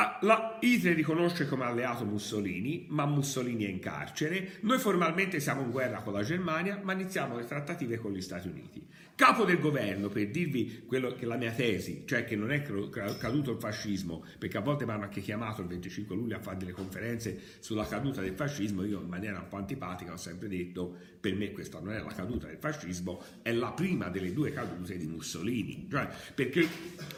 Ah, 0.00 0.16
la 0.20 0.58
Hitler 0.60 0.94
riconosce 0.94 1.48
come 1.48 1.64
alleato 1.64 2.04
Mussolini, 2.04 2.86
ma 2.88 3.04
Mussolini 3.04 3.64
è 3.64 3.68
in 3.68 3.80
carcere. 3.80 4.58
Noi 4.60 4.78
formalmente 4.78 5.40
siamo 5.40 5.62
in 5.62 5.72
guerra 5.72 6.02
con 6.02 6.12
la 6.12 6.22
Germania, 6.22 6.78
ma 6.80 6.92
iniziamo 6.92 7.36
le 7.36 7.44
trattative 7.44 7.98
con 7.98 8.12
gli 8.12 8.20
Stati 8.20 8.46
Uniti 8.46 8.86
capo 9.18 9.44
del 9.44 9.58
governo, 9.58 10.06
per 10.06 10.28
dirvi 10.28 10.84
quello 10.86 11.12
che 11.12 11.26
la 11.26 11.34
mia 11.34 11.50
tesi, 11.50 12.04
cioè 12.06 12.24
che 12.24 12.36
non 12.36 12.52
è 12.52 12.62
caduto 12.62 13.50
il 13.50 13.58
fascismo, 13.58 14.24
perché 14.38 14.58
a 14.58 14.60
volte 14.60 14.84
mi 14.84 14.92
hanno 14.92 15.02
anche 15.02 15.20
chiamato 15.20 15.60
il 15.60 15.66
25 15.66 16.14
luglio 16.14 16.36
a 16.36 16.40
fare 16.40 16.56
delle 16.58 16.70
conferenze 16.70 17.36
sulla 17.58 17.84
caduta 17.84 18.20
del 18.20 18.34
fascismo, 18.34 18.84
io 18.84 19.00
in 19.00 19.08
maniera 19.08 19.40
un 19.40 19.48
po' 19.48 19.56
antipatica 19.56 20.12
ho 20.12 20.16
sempre 20.16 20.46
detto, 20.46 20.94
per 21.18 21.34
me 21.34 21.50
questa 21.50 21.80
non 21.80 21.94
è 21.94 21.98
la 21.98 22.12
caduta 22.14 22.46
del 22.46 22.58
fascismo, 22.60 23.20
è 23.42 23.50
la 23.50 23.72
prima 23.72 24.08
delle 24.08 24.32
due 24.32 24.52
cadute 24.52 24.96
di 24.96 25.06
Mussolini, 25.08 25.88
cioè, 25.90 26.08
perché 26.32 26.68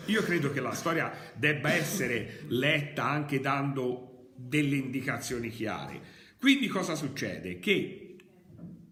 io 0.07 0.23
credo 0.23 0.51
che 0.53 0.63
la 0.63 0.73
storia 0.73 1.13
debba 1.37 1.71
essere 1.71 2.45
letta 2.47 2.70
anche 2.97 3.41
dando 3.41 4.33
delle 4.35 4.77
indicazioni 4.77 5.51
chiare. 5.51 6.01
Quindi 6.39 6.69
cosa 6.69 6.95
succede? 6.95 7.59
Che 7.59 8.17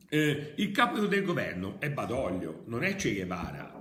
eh, 0.09 0.53
il 0.57 0.71
capo 0.71 0.99
del 1.07 1.23
governo 1.23 1.81
è 1.81 1.91
Badoglio, 1.91 2.65
non 2.67 2.85
è 2.85 2.95
Che 2.95 3.15
Guevara. 3.15 3.75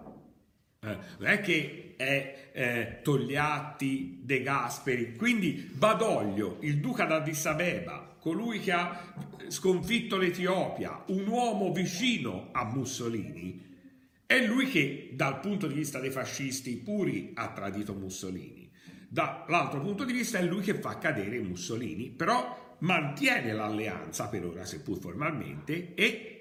Eh, 0.80 0.98
non 1.18 1.28
è 1.28 1.42
che 1.42 1.96
è 1.98 2.50
eh, 2.54 3.00
Togliatti, 3.02 4.20
De 4.24 4.42
Gasperi. 4.42 5.16
Quindi 5.16 5.70
Badoglio, 5.74 6.58
il 6.62 6.80
duca 6.80 7.06
d'Addis 7.06 7.46
Abeba, 7.46 8.16
colui 8.20 8.60
che 8.60 8.72
ha 8.72 9.14
sconfitto 9.48 10.18
l'Etiopia, 10.18 11.04
un 11.08 11.28
uomo 11.28 11.72
vicino 11.72 12.50
a 12.52 12.66
Mussolini, 12.66 13.66
è 14.26 14.46
lui 14.46 14.68
che 14.70 15.12
dal 15.14 15.40
punto 15.40 15.68
di 15.68 15.74
vista 15.74 16.00
dei 16.00 16.12
fascisti 16.12 16.76
puri 16.76 17.32
ha 17.34 17.52
tradito 17.52 17.94
Mussolini. 17.94 18.67
Dall'altro 19.10 19.80
punto 19.80 20.04
di 20.04 20.12
vista 20.12 20.38
è 20.38 20.44
lui 20.44 20.62
che 20.62 20.76
fa 20.76 20.98
cadere 20.98 21.40
Mussolini, 21.40 22.10
però 22.10 22.76
mantiene 22.80 23.54
l'alleanza 23.54 24.28
per 24.28 24.46
ora, 24.46 24.66
seppur 24.66 25.00
formalmente, 25.00 25.94
e 25.94 26.38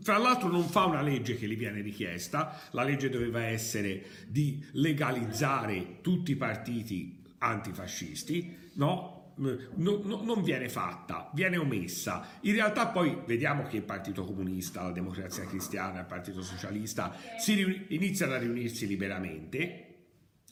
fra 0.00 0.18
l'altro 0.18 0.48
non 0.48 0.68
fa 0.68 0.84
una 0.84 1.02
legge 1.02 1.36
che 1.36 1.46
gli 1.46 1.56
viene 1.56 1.80
richiesta, 1.80 2.60
la 2.70 2.82
legge 2.82 3.08
doveva 3.08 3.42
essere 3.44 4.04
di 4.28 4.64
legalizzare 4.72 6.00
tutti 6.02 6.32
i 6.32 6.36
partiti 6.36 7.22
antifascisti, 7.38 8.70
no? 8.74 9.12
No, 9.36 9.58
no, 9.74 10.22
non 10.22 10.42
viene 10.44 10.68
fatta, 10.68 11.28
viene 11.34 11.56
omessa. 11.56 12.38
In 12.42 12.52
realtà 12.52 12.86
poi 12.86 13.18
vediamo 13.26 13.64
che 13.64 13.78
il 13.78 13.82
Partito 13.82 14.24
Comunista, 14.24 14.84
la 14.84 14.92
Democrazia 14.92 15.44
Cristiana, 15.44 15.98
il 15.98 16.06
Partito 16.06 16.40
Socialista 16.40 17.12
si 17.36 17.54
riun- 17.54 17.86
iniziano 17.88 18.34
a 18.34 18.38
riunirsi 18.38 18.86
liberamente 18.86 19.93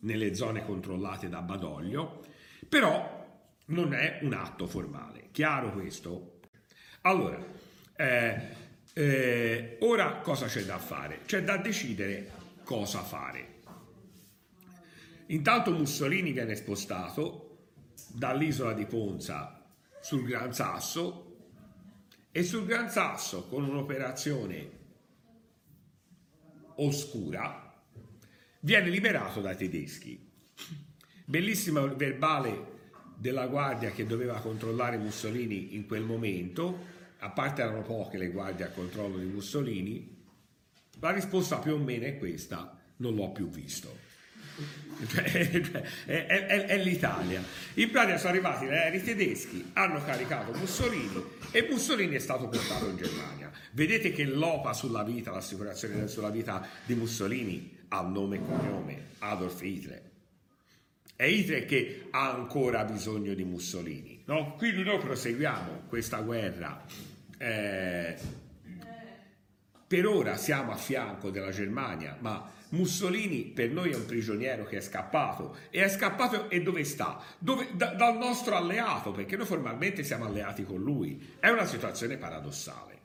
nelle 0.03 0.35
zone 0.35 0.65
controllate 0.65 1.29
da 1.29 1.41
Badoglio, 1.43 2.25
però 2.69 3.21
non 3.67 3.95
è 3.95 4.21
un 4.23 4.33
atto 4.33 4.67
formale. 4.67 5.29
Chiaro 5.33 5.73
questo? 5.73 6.41
Allora, 7.03 7.45
eh, 7.97 8.41
eh, 8.93 9.79
ora 9.81 10.17
cosa 10.19 10.47
c'è 10.47 10.65
da 10.65 10.79
fare? 10.79 11.21
C'è 11.25 11.43
da 11.43 11.57
decidere 11.57 12.31
cosa 12.65 13.03
fare. 13.03 13.61
Intanto 15.27 15.73
Mussolini 15.73 16.33
viene 16.33 16.55
spostato 16.55 17.71
dall'isola 18.09 18.73
di 18.73 18.85
Ponza 18.85 19.65
sul 20.01 20.25
Gran 20.25 20.53
Sasso 20.53 21.37
e 22.31 22.43
sul 22.43 22.67
Gran 22.67 22.91
Sasso 22.91 23.47
con 23.47 23.65
un'operazione 23.65 24.81
oscura 26.77 27.62
viene 28.65 28.89
liberato 28.89 29.41
dai 29.41 29.57
tedeschi. 29.57 30.19
Bellissimo 31.25 31.95
verbale 31.95 32.71
della 33.17 33.47
guardia 33.47 33.91
che 33.91 34.07
doveva 34.07 34.41
controllare 34.41 34.97
Mussolini 34.99 35.75
in 35.75 35.87
quel 35.87 36.03
momento, 36.03 36.91
a 37.19 37.31
parte 37.31 37.63
erano 37.63 37.83
poche 37.83 38.19
le 38.19 38.29
guardie 38.31 38.65
a 38.65 38.71
controllo 38.71 39.19
di 39.19 39.27
Mussolini, 39.27 40.21
la 41.01 41.11
risposta 41.11 41.59
più 41.59 41.75
o 41.75 41.79
meno 41.79 42.05
è 42.05 42.19
questa, 42.19 42.79
non 42.97 43.15
l'ho 43.15 43.31
più 43.31 43.49
visto. 43.49 44.11
È, 45.03 45.11
è, 46.05 46.27
è, 46.27 46.67
è, 46.67 46.79
l'Italia. 46.79 47.43
In 47.75 47.91
pratica 47.91 48.19
sono 48.19 48.31
arrivati 48.31 48.67
gli 48.67 48.69
aerei 48.69 49.03
tedeschi, 49.03 49.71
hanno 49.73 50.05
caricato 50.05 50.53
Mussolini 50.53 51.25
e 51.51 51.67
Mussolini 51.69 52.15
è 52.15 52.19
stato 52.21 52.47
portato 52.47 52.89
in 52.89 52.97
Germania. 52.97 53.51
Vedete 53.73 54.13
che 54.13 54.25
l'OPA 54.25 54.73
sulla 54.75 55.03
vita, 55.03 55.33
l'assicurazione 55.33 56.07
sulla 56.07 56.29
vita 56.29 56.69
di 56.85 56.95
Mussolini 56.95 57.82
ha 57.93 58.01
nome 58.01 58.37
e 58.37 58.43
cognome, 58.43 59.09
Adolf 59.19 59.63
Hitler. 59.63 60.11
È 61.15 61.25
Hitler 61.25 61.67
che 61.67 62.09
ha 62.11 62.33
ancora 62.33 62.85
bisogno 62.85 63.35
di 63.35 63.45
Mussolini. 63.45 64.23
No? 64.27 64.55
Quindi 64.57 64.83
noi 64.83 64.99
proseguiamo 64.99 65.83
questa 65.89 66.21
guerra. 66.21 66.85
Eh, 67.37 68.17
per 69.87 70.07
ora 70.07 70.37
siamo 70.37 70.73
a 70.73 70.77
fianco 70.77 71.31
della 71.31 71.51
Germania, 71.51 72.17
ma 72.21 72.51
Mussolini 72.71 73.43
per 73.43 73.71
noi 73.71 73.91
è 73.91 73.95
un 73.95 74.07
prigioniero 74.07 74.65
che 74.65 74.79
è 74.79 74.81
scappato. 74.81 75.57
E 75.69 75.85
è 75.85 75.89
scappato 75.91 76.49
e 76.49 76.63
dove 76.63 76.85
sta? 76.85 77.23
Dove, 77.39 77.69
da, 77.73 77.93
dal 77.93 78.17
nostro 78.17 78.57
alleato, 78.57 79.13
perché 79.13 79.37
noi 79.37 79.45
formalmente 79.45 80.03
siamo 80.03 80.25
alleati 80.25 80.65
con 80.65 80.81
lui. 80.81 81.35
È 81.39 81.51
una 81.51 81.67
situazione 81.67 82.17
paradossale, 82.17 83.01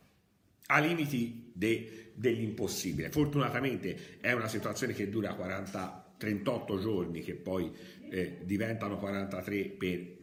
a 0.67 0.79
limiti 0.79 1.51
de, 1.53 2.11
dell'impossibile. 2.13 3.09
Fortunatamente 3.09 4.17
è 4.21 4.31
una 4.31 4.47
situazione 4.47 4.93
che 4.93 5.09
dura 5.09 5.33
40 5.33 6.05
38 6.17 6.79
giorni 6.79 7.21
che 7.21 7.35
poi 7.35 7.71
eh, 8.09 8.39
diventano 8.43 8.97
43 8.97 9.63
per 9.65 10.15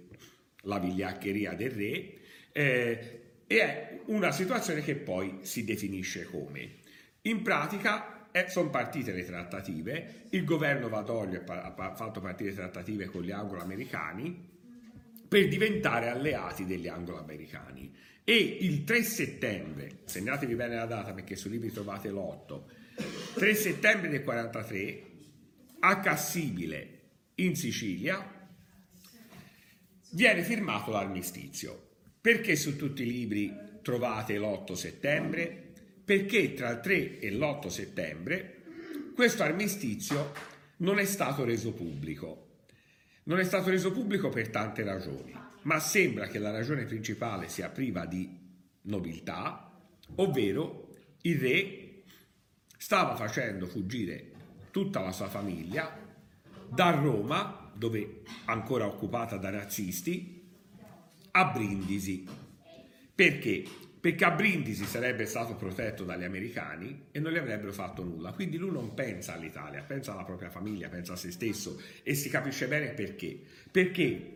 la 0.62 0.78
vigliaccheria 0.78 1.54
del 1.54 1.70
re 1.70 2.14
eh, 2.52 3.20
e 3.46 3.60
è 3.60 4.00
una 4.06 4.32
situazione 4.32 4.82
che 4.82 4.96
poi 4.96 5.38
si 5.42 5.64
definisce 5.64 6.24
come. 6.24 6.76
In 7.22 7.42
pratica 7.42 8.30
eh, 8.30 8.48
sono 8.48 8.70
partite 8.70 9.12
le 9.12 9.24
trattative, 9.24 10.24
il 10.30 10.44
governo 10.44 10.88
Vadoglio 10.88 11.42
ha 11.46 11.94
fatto 11.94 12.20
partire 12.20 12.52
trattative 12.52 13.06
con 13.06 13.22
gli 13.22 13.30
anglo-americani 13.30 14.52
per 15.28 15.48
diventare 15.48 16.08
alleati 16.08 16.64
degli 16.64 16.88
anglo-americani 16.88 17.92
e 18.24 18.58
il 18.60 18.84
3 18.84 19.02
settembre, 19.02 19.98
segnatevi 20.04 20.54
bene 20.54 20.76
la 20.76 20.86
data 20.86 21.12
perché 21.12 21.36
sui 21.36 21.50
libri 21.50 21.70
trovate 21.70 22.10
l'8, 22.10 22.62
3 23.34 23.54
settembre 23.54 24.08
del 24.08 24.22
43 24.22 25.02
a 25.80 26.00
Cassibile 26.00 27.00
in 27.36 27.54
Sicilia 27.56 28.48
viene 30.12 30.42
firmato 30.42 30.90
l'armistizio. 30.90 31.90
Perché 32.20 32.56
su 32.56 32.76
tutti 32.76 33.02
i 33.02 33.10
libri 33.10 33.52
trovate 33.82 34.38
l'8 34.38 34.72
settembre? 34.72 35.72
Perché 36.04 36.54
tra 36.54 36.70
il 36.70 36.80
3 36.80 37.18
e 37.18 37.30
l'8 37.30 37.66
settembre 37.68 38.62
questo 39.14 39.42
armistizio 39.42 40.32
non 40.78 40.98
è 40.98 41.04
stato 41.04 41.44
reso 41.44 41.72
pubblico. 41.72 42.53
Non 43.24 43.38
è 43.38 43.44
stato 43.44 43.70
reso 43.70 43.90
pubblico 43.90 44.28
per 44.28 44.50
tante 44.50 44.82
ragioni, 44.82 45.34
ma 45.62 45.80
sembra 45.80 46.26
che 46.26 46.38
la 46.38 46.50
ragione 46.50 46.84
principale 46.84 47.48
sia 47.48 47.70
priva 47.70 48.04
di 48.04 48.38
nobiltà, 48.82 49.72
ovvero 50.16 50.90
il 51.22 51.38
re 51.38 52.02
stava 52.76 53.16
facendo 53.16 53.66
fuggire 53.66 54.32
tutta 54.70 55.00
la 55.00 55.12
sua 55.12 55.28
famiglia 55.28 55.96
da 56.68 56.90
Roma, 56.90 57.70
dove 57.74 58.22
ancora 58.44 58.86
occupata 58.86 59.38
da 59.38 59.50
nazisti, 59.50 60.42
a 61.30 61.44
Brindisi. 61.46 62.26
Perché? 63.14 63.64
Perché 64.04 64.26
a 64.26 64.32
Brindisi 64.32 64.84
sarebbe 64.84 65.24
stato 65.24 65.54
protetto 65.54 66.04
dagli 66.04 66.24
americani 66.24 67.06
e 67.10 67.20
non 67.20 67.32
gli 67.32 67.38
avrebbero 67.38 67.72
fatto 67.72 68.04
nulla. 68.04 68.32
Quindi 68.32 68.58
lui 68.58 68.70
non 68.70 68.92
pensa 68.92 69.32
all'Italia, 69.32 69.80
pensa 69.80 70.12
alla 70.12 70.24
propria 70.24 70.50
famiglia, 70.50 70.90
pensa 70.90 71.14
a 71.14 71.16
se 71.16 71.30
stesso 71.30 71.80
e 72.02 72.14
si 72.14 72.28
capisce 72.28 72.68
bene 72.68 72.90
perché. 72.90 73.40
Perché 73.70 74.34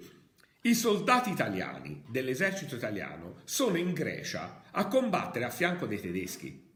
i 0.63 0.75
soldati 0.75 1.29
italiani 1.29 2.03
dell'esercito 2.09 2.77
italiano 2.77 3.43
sono 3.45 3.77
in 3.77 3.93
Grecia 3.93 4.63
a 4.71 4.87
combattere 4.87 5.45
a 5.45 5.51
fianco 5.51 5.85
dei 5.85 6.01
tedeschi. 6.01 6.73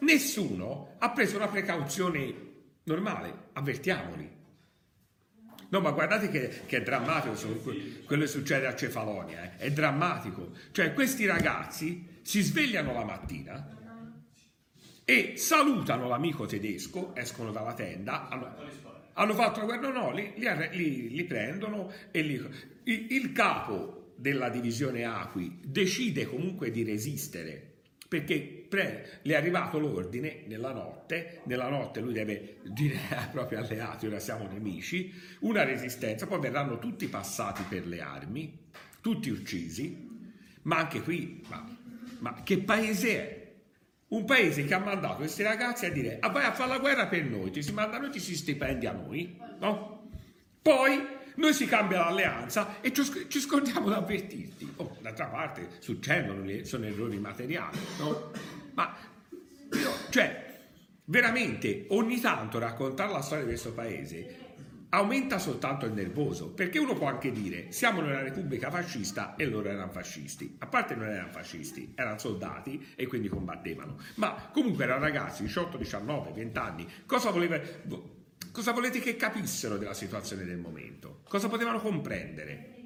Nessuno 0.00 0.96
ha 0.98 1.10
preso 1.12 1.36
una 1.36 1.48
precauzione 1.48 2.34
normale, 2.82 3.48
avvertiamoli. 3.54 4.30
No, 5.70 5.80
ma 5.80 5.90
guardate 5.90 6.30
che, 6.30 6.62
che 6.66 6.78
è 6.78 6.82
drammatico 6.82 7.34
quello 8.06 8.22
che 8.22 8.28
succede 8.28 8.66
a 8.66 8.74
Cefalonia, 8.74 9.42
eh. 9.42 9.56
è 9.56 9.70
drammatico. 9.70 10.52
Cioè 10.72 10.94
questi 10.94 11.26
ragazzi 11.26 12.20
si 12.22 12.40
svegliano 12.40 12.92
la 12.92 13.04
mattina 13.04 13.76
e 15.04 15.34
salutano 15.36 16.08
l'amico 16.08 16.46
tedesco, 16.46 17.14
escono 17.14 17.50
dalla 17.50 17.74
tenda, 17.74 18.28
hanno, 18.28 18.54
hanno 19.14 19.34
fatto 19.34 19.60
la 19.60 19.66
guerra, 19.66 19.90
no, 19.90 20.12
li, 20.12 20.32
li, 20.36 21.10
li 21.10 21.24
prendono 21.24 21.92
e 22.10 22.20
li, 22.22 22.34
il, 22.84 23.06
il 23.12 23.32
capo 23.32 24.12
della 24.16 24.48
divisione 24.48 25.04
Acqui 25.04 25.60
decide 25.64 26.26
comunque 26.26 26.70
di 26.70 26.82
resistere 26.82 27.77
perché 28.08 28.66
pre, 28.68 29.20
le 29.22 29.34
è 29.34 29.36
arrivato 29.36 29.78
l'ordine 29.78 30.44
nella 30.46 30.72
notte, 30.72 31.42
nella 31.44 31.68
notte 31.68 32.00
lui 32.00 32.14
deve 32.14 32.56
dire 32.64 32.98
ai 33.14 33.28
propri 33.30 33.56
alleati, 33.56 34.06
ora 34.06 34.18
siamo 34.18 34.48
nemici, 34.48 35.12
una 35.40 35.62
resistenza, 35.62 36.26
poi 36.26 36.40
verranno 36.40 36.78
tutti 36.78 37.06
passati 37.06 37.62
per 37.68 37.86
le 37.86 38.00
armi, 38.00 38.66
tutti 39.02 39.28
uccisi, 39.28 40.08
ma 40.62 40.78
anche 40.78 41.02
qui, 41.02 41.42
ma, 41.48 41.76
ma 42.20 42.42
che 42.42 42.58
paese 42.58 43.08
è? 43.10 43.36
Un 44.08 44.24
paese 44.24 44.64
che 44.64 44.72
ha 44.72 44.78
mandato 44.78 45.16
questi 45.16 45.42
ragazzi 45.42 45.84
a 45.84 45.90
dire, 45.90 46.16
ah, 46.20 46.30
vai 46.30 46.46
a 46.46 46.52
fare 46.52 46.70
la 46.70 46.78
guerra 46.78 47.08
per 47.08 47.24
noi, 47.24 47.50
ti 47.50 47.62
si 47.62 47.72
manda 47.72 47.98
noi, 47.98 48.10
ti 48.10 48.20
si 48.20 48.34
stipendia 48.34 48.90
a 48.90 48.94
noi, 48.94 49.38
no? 49.58 50.08
Poi 50.62 51.16
noi 51.38 51.52
si 51.54 51.66
cambia 51.66 52.00
l'alleanza 52.00 52.80
e 52.80 52.92
ci 52.92 53.40
scordiamo 53.40 53.88
di 53.88 53.94
avvertirti. 53.94 54.72
Oh, 54.76 54.96
d'altra 55.00 55.26
parte 55.26 55.68
succedono, 55.78 56.44
sono 56.64 56.86
errori 56.86 57.18
materiali, 57.18 57.78
no? 57.98 58.30
Ma 58.74 58.94
io, 59.72 59.92
cioè, 60.10 60.60
veramente 61.04 61.86
ogni 61.90 62.20
tanto 62.20 62.58
raccontare 62.58 63.12
la 63.12 63.22
storia 63.22 63.44
di 63.44 63.50
questo 63.50 63.72
paese 63.72 64.46
aumenta 64.90 65.38
soltanto 65.38 65.86
il 65.86 65.92
nervoso, 65.92 66.50
perché 66.50 66.78
uno 66.78 66.94
può 66.94 67.06
anche 67.06 67.30
dire 67.30 67.70
siamo 67.70 68.00
nella 68.00 68.22
Repubblica 68.22 68.70
fascista 68.70 69.36
e 69.36 69.46
loro 69.46 69.68
erano 69.68 69.92
fascisti. 69.92 70.56
A 70.58 70.66
parte 70.66 70.94
non 70.94 71.08
erano 71.08 71.30
fascisti, 71.30 71.92
erano 71.94 72.18
soldati 72.18 72.94
e 72.96 73.06
quindi 73.06 73.28
combattevano. 73.28 73.98
Ma 74.14 74.48
comunque 74.52 74.84
erano 74.84 75.00
ragazzi, 75.00 75.42
18, 75.42 75.76
19, 75.76 76.32
20 76.32 76.58
anni. 76.58 76.88
Cosa 77.06 77.30
voleva 77.30 77.60
Cosa 78.52 78.72
volete 78.72 78.98
che 79.00 79.16
capissero 79.16 79.76
della 79.76 79.94
situazione 79.94 80.44
del 80.44 80.58
momento? 80.58 81.20
Cosa 81.28 81.48
potevano 81.48 81.80
comprendere? 81.80 82.76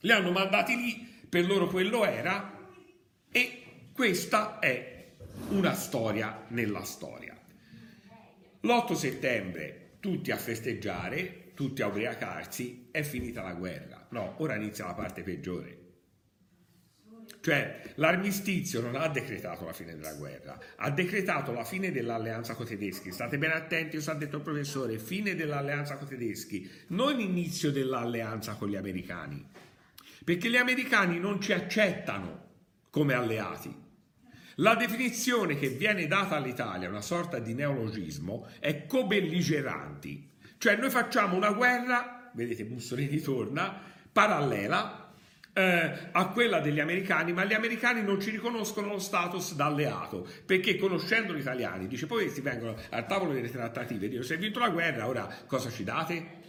Li 0.00 0.12
hanno 0.12 0.30
mandati 0.30 0.76
lì, 0.76 1.24
per 1.28 1.46
loro 1.46 1.66
quello 1.68 2.04
era, 2.04 2.70
e 3.30 3.62
questa 3.92 4.58
è 4.58 5.14
una 5.48 5.74
storia 5.74 6.44
nella 6.48 6.84
storia. 6.84 7.38
L'8 8.60 8.92
settembre 8.94 9.96
tutti 10.00 10.30
a 10.30 10.36
festeggiare, 10.36 11.52
tutti 11.54 11.82
a 11.82 11.86
ubriacarsi, 11.86 12.88
è 12.90 13.02
finita 13.02 13.42
la 13.42 13.54
guerra. 13.54 14.06
No, 14.10 14.34
ora 14.38 14.54
inizia 14.54 14.86
la 14.86 14.94
parte 14.94 15.22
peggiore. 15.22 15.85
Cioè 17.46 17.92
l'armistizio 17.94 18.80
non 18.80 18.96
ha 18.96 19.06
decretato 19.06 19.64
la 19.64 19.72
fine 19.72 19.94
della 19.94 20.14
guerra, 20.14 20.58
ha 20.74 20.90
decretato 20.90 21.52
la 21.52 21.62
fine 21.62 21.92
dell'alleanza 21.92 22.56
con 22.56 22.66
i 22.66 22.70
tedeschi. 22.70 23.12
State 23.12 23.38
ben 23.38 23.52
attenti, 23.52 23.98
cosa 23.98 24.10
ha 24.10 24.14
detto 24.16 24.38
il 24.38 24.42
professore, 24.42 24.98
fine 24.98 25.36
dell'alleanza 25.36 25.96
con 25.96 26.08
i 26.08 26.10
tedeschi, 26.10 26.68
non 26.88 27.20
inizio 27.20 27.70
dell'alleanza 27.70 28.54
con 28.54 28.68
gli 28.68 28.74
americani. 28.74 29.46
Perché 30.24 30.50
gli 30.50 30.56
americani 30.56 31.20
non 31.20 31.40
ci 31.40 31.52
accettano 31.52 32.46
come 32.90 33.14
alleati. 33.14 33.72
La 34.56 34.74
definizione 34.74 35.56
che 35.56 35.68
viene 35.68 36.08
data 36.08 36.34
all'Italia, 36.34 36.88
una 36.88 37.00
sorta 37.00 37.38
di 37.38 37.54
neologismo, 37.54 38.48
è 38.58 38.86
cobelligeranti. 38.86 40.30
Cioè 40.58 40.74
noi 40.74 40.90
facciamo 40.90 41.36
una 41.36 41.52
guerra, 41.52 42.28
vedete 42.34 42.64
Mussolini 42.64 43.20
torna, 43.20 43.80
parallela 44.10 45.05
eh, 45.56 46.10
a 46.12 46.28
quella 46.28 46.60
degli 46.60 46.80
americani, 46.80 47.32
ma 47.32 47.46
gli 47.46 47.54
americani 47.54 48.02
non 48.02 48.20
ci 48.20 48.28
riconoscono 48.28 48.88
lo 48.88 48.98
status 48.98 49.54
d'alleato, 49.54 50.28
perché 50.44 50.76
conoscendo 50.76 51.32
gli 51.32 51.40
italiani, 51.40 51.86
dice 51.86 52.04
poi 52.04 52.24
questi 52.24 52.42
vengono 52.42 52.76
al 52.90 53.06
tavolo 53.06 53.32
delle 53.32 53.50
trattative 53.50 54.04
e 54.04 54.08
dicono 54.08 54.26
se 54.26 54.34
hai 54.34 54.40
vinto 54.40 54.58
la 54.58 54.68
guerra 54.68 55.08
ora 55.08 55.34
cosa 55.46 55.70
ci 55.70 55.82
date? 55.82 56.44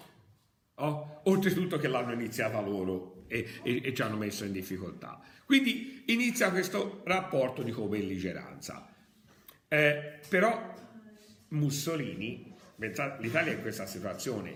Oh, 0.76 1.22
oltretutto 1.24 1.78
che 1.78 1.88
l'hanno 1.88 2.12
iniziata 2.12 2.60
loro 2.60 3.24
e, 3.28 3.48
e, 3.64 3.82
e, 3.82 3.94
ci 3.94 4.02
hanno 4.02 4.18
messo 4.18 4.44
in 4.44 4.52
difficoltà. 4.52 5.22
Quindi 5.46 6.04
inizia 6.08 6.52
questo 6.52 7.02
rapporto 7.06 7.64
di 7.64 7.72
co-belligeranza. 7.72 8.94
Eh, 9.70 10.20
però 10.28 10.76
Mussolini, 11.50 12.54
l'Italia 12.76 13.52
è 13.52 13.56
in 13.56 13.62
questa 13.62 13.86
situazione, 13.86 14.56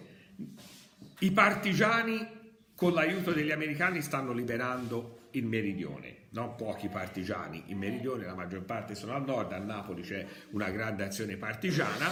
i 1.19 1.31
partigiani 1.31 2.39
con 2.81 2.93
l'aiuto 2.93 3.31
degli 3.31 3.51
americani 3.51 4.01
stanno 4.01 4.33
liberando 4.33 5.27
il 5.33 5.45
meridione, 5.45 6.29
no? 6.29 6.55
pochi 6.55 6.87
partigiani, 6.87 7.65
in 7.67 7.77
meridione 7.77 8.25
la 8.25 8.33
maggior 8.33 8.63
parte 8.63 8.95
sono 8.95 9.13
al 9.13 9.23
nord, 9.23 9.51
a 9.51 9.59
Napoli 9.59 10.01
c'è 10.01 10.25
una 10.49 10.71
grande 10.71 11.03
azione 11.03 11.37
partigiana 11.37 12.11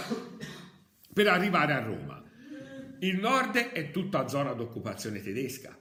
per 1.12 1.26
arrivare 1.26 1.72
a 1.72 1.80
Roma. 1.80 2.22
Il 3.00 3.18
nord 3.18 3.56
è 3.56 3.90
tutta 3.90 4.28
zona 4.28 4.52
d'occupazione 4.52 5.20
tedesca. 5.20 5.76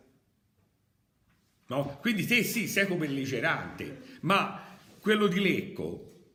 No? 1.68 1.98
Quindi 2.02 2.26
te 2.26 2.44
sì, 2.44 2.68
sei 2.68 2.88
come 2.88 3.06
belligerante, 3.06 4.02
ma 4.22 4.76
quello 5.00 5.28
di 5.28 5.40
Lecco 5.40 6.32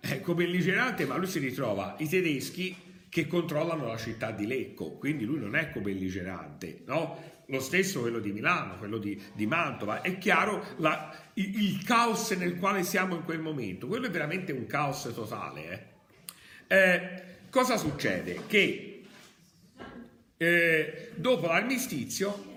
è 0.00 0.20
come 0.22 0.44
belligerante, 0.44 1.06
ma 1.06 1.14
lui 1.14 1.28
si 1.28 1.38
ritrova 1.38 1.94
i 2.00 2.08
tedeschi 2.08 2.82
che 3.08 3.28
controllano 3.28 3.86
la 3.86 3.96
città 3.96 4.32
di 4.32 4.44
Lecco, 4.44 4.96
quindi 4.98 5.24
lui 5.24 5.38
non 5.38 5.54
è 5.54 5.70
co-belligerante, 5.70 6.82
no? 6.84 7.34
Lo 7.46 7.60
stesso 7.60 8.00
quello 8.00 8.18
di 8.18 8.32
Milano, 8.32 8.76
quello 8.76 8.98
di, 8.98 9.20
di 9.34 9.46
Mantova, 9.46 10.00
è 10.00 10.18
chiaro 10.18 10.74
la, 10.78 11.16
il, 11.34 11.62
il, 11.62 11.84
caos 11.84 12.30
nel 12.32 12.56
quale 12.58 12.82
siamo 12.82 13.14
in 13.14 13.22
quel 13.22 13.38
momento, 13.40 13.86
quello 13.86 14.06
è 14.06 14.10
veramente 14.10 14.52
un 14.52 14.66
caos 14.66 15.10
totale. 15.14 15.94
Eh? 16.66 16.76
Eh, 16.76 17.22
cosa 17.50 17.76
succede? 17.76 18.42
Che 18.46 19.04
eh, 20.36 21.10
dopo 21.14 21.46
l'armistizio 21.46 22.54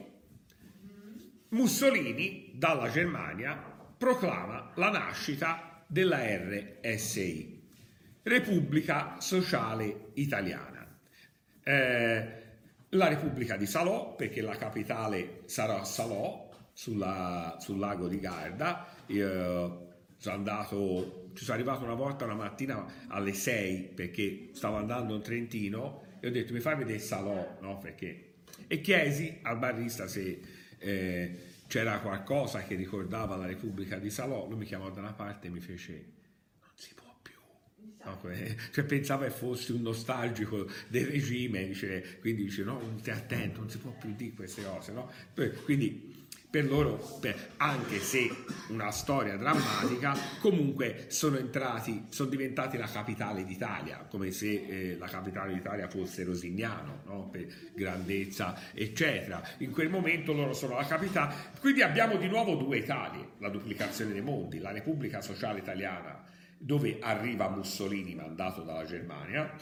Mussolini 1.49 2.51
dalla 2.53 2.89
Germania 2.89 3.55
proclama 3.97 4.71
la 4.75 4.89
nascita 4.89 5.83
della 5.87 6.19
RSI, 6.23 7.61
Repubblica 8.23 9.19
Sociale 9.19 10.11
Italiana. 10.13 10.87
Eh, 11.63 12.38
la 12.89 13.07
Repubblica 13.07 13.55
di 13.55 13.65
Salò, 13.65 14.15
perché 14.15 14.41
la 14.41 14.55
capitale 14.55 15.41
sarà 15.45 15.83
Salò, 15.83 16.49
sulla, 16.79 17.57
sul 17.59 17.77
lago 17.77 18.07
di 18.07 18.19
Garda. 18.19 18.87
Io 19.07 19.87
sono 20.17 20.35
andato, 20.35 21.29
ci 21.33 21.43
sono 21.43 21.57
arrivato 21.57 21.83
una 21.83 21.93
volta 21.93 22.23
una 22.23 22.35
mattina 22.35 22.85
alle 23.07 23.33
6 23.33 23.91
perché 23.95 24.51
stavo 24.53 24.77
andando 24.77 25.13
in 25.13 25.21
Trentino 25.21 26.03
e 26.21 26.27
ho 26.27 26.31
detto 26.31 26.53
mi 26.53 26.61
fai 26.61 26.77
vedere 26.77 26.99
Salò, 26.99 27.57
no? 27.59 27.77
Perché... 27.79 28.25
E 28.67 28.81
chiesi 28.81 29.39
al 29.41 29.57
barista 29.57 30.07
se 30.07 30.39
eh, 30.77 31.37
c'era 31.67 31.99
qualcosa 31.99 32.63
che 32.63 32.75
ricordava 32.75 33.35
la 33.35 33.45
Repubblica 33.45 33.97
di 33.97 34.09
Salò, 34.09 34.47
lui 34.47 34.59
mi 34.59 34.65
chiamò 34.65 34.89
da 34.89 35.01
una 35.01 35.13
parte 35.13 35.47
e 35.47 35.49
mi 35.49 35.59
fece 35.59 36.17
No, 38.03 38.17
cioè, 38.71 38.83
pensava 38.83 39.25
che 39.25 39.31
fossi 39.31 39.71
un 39.71 39.81
nostalgico 39.81 40.67
del 40.87 41.05
regime, 41.07 41.67
dice, 41.67 42.17
quindi 42.21 42.43
dice 42.43 42.63
no, 42.63 42.81
stai 42.99 43.15
attento, 43.15 43.59
non 43.59 43.69
si 43.69 43.77
può 43.77 43.91
più 43.91 44.13
dire 44.15 44.33
queste 44.33 44.63
cose. 44.63 44.91
No? 44.93 45.11
Quindi 45.63 46.17
per 46.51 46.65
loro, 46.65 47.19
anche 47.57 47.99
se 47.99 48.27
una 48.69 48.89
storia 48.89 49.37
drammatica, 49.37 50.15
comunque 50.39 51.05
sono 51.09 51.37
entrati, 51.37 52.05
sono 52.09 52.27
diventati 52.27 52.75
la 52.75 52.87
capitale 52.87 53.45
d'Italia, 53.45 54.07
come 54.09 54.31
se 54.31 54.65
eh, 54.67 54.97
la 54.97 55.05
capitale 55.05 55.53
d'Italia 55.53 55.87
fosse 55.87 56.23
Rosignano, 56.23 57.01
no? 57.05 57.29
per 57.29 57.45
grandezza, 57.75 58.57
eccetera. 58.73 59.47
In 59.59 59.69
quel 59.69 59.89
momento 59.89 60.33
loro 60.33 60.53
sono 60.53 60.75
la 60.75 60.85
capitale. 60.85 61.35
Quindi 61.59 61.83
abbiamo 61.83 62.15
di 62.15 62.27
nuovo 62.27 62.55
due 62.55 62.77
Italie, 62.77 63.33
la 63.37 63.49
duplicazione 63.49 64.13
dei 64.13 64.21
mondi, 64.21 64.57
la 64.57 64.71
Repubblica 64.71 65.21
Sociale 65.21 65.59
Italiana 65.59 66.28
dove 66.61 66.99
arriva 66.99 67.49
Mussolini 67.49 68.13
mandato 68.15 68.61
dalla 68.61 68.83
Germania, 68.83 69.55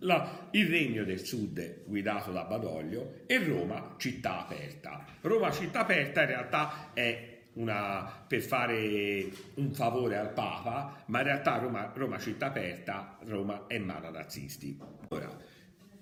la, 0.00 0.48
il 0.52 0.68
Regno 0.68 1.02
del 1.02 1.24
Sud 1.24 1.84
guidato 1.86 2.30
da 2.32 2.44
Badoglio 2.44 3.22
e 3.26 3.42
Roma 3.42 3.94
città 3.96 4.40
aperta. 4.40 5.04
Roma 5.22 5.50
città 5.50 5.80
aperta 5.80 6.20
in 6.20 6.26
realtà 6.28 6.92
è 6.92 7.40
una, 7.54 8.24
per 8.26 8.42
fare 8.42 9.30
un 9.54 9.72
favore 9.72 10.18
al 10.18 10.32
Papa, 10.32 11.02
ma 11.06 11.18
in 11.18 11.24
realtà 11.24 11.56
Roma, 11.56 11.90
Roma 11.94 12.18
città 12.18 12.46
aperta, 12.46 13.18
Roma 13.24 13.66
è 13.66 13.78
mano 13.78 14.10
nazisti. 14.10 14.78
Ora, 15.08 15.34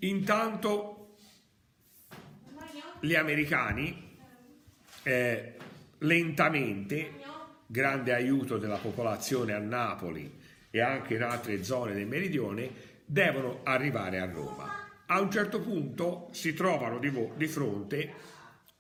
intanto 0.01 1.15
gli 3.01 3.15
americani 3.15 4.17
eh, 5.05 5.57
lentamente, 5.99 7.13
grande 7.73 8.13
aiuto 8.13 8.59
della 8.59 8.77
popolazione 8.77 9.55
a 9.55 9.59
Napoli 9.59 10.31
e 10.71 10.81
anche 10.83 11.15
in 11.15 11.23
altre 11.23 11.65
zone 11.65 11.95
del 11.95 12.07
meridione, 12.07 12.71
devono 13.07 13.61
arrivare 13.63 14.21
a 14.21 14.31
Roma. 14.31 14.91
A 15.07 15.21
un 15.21 15.31
certo 15.31 15.59
punto 15.61 16.29
si 16.33 16.53
trovano 16.53 16.99
di, 16.99 17.09
vo- 17.09 17.33
di 17.35 17.47
fronte 17.47 18.13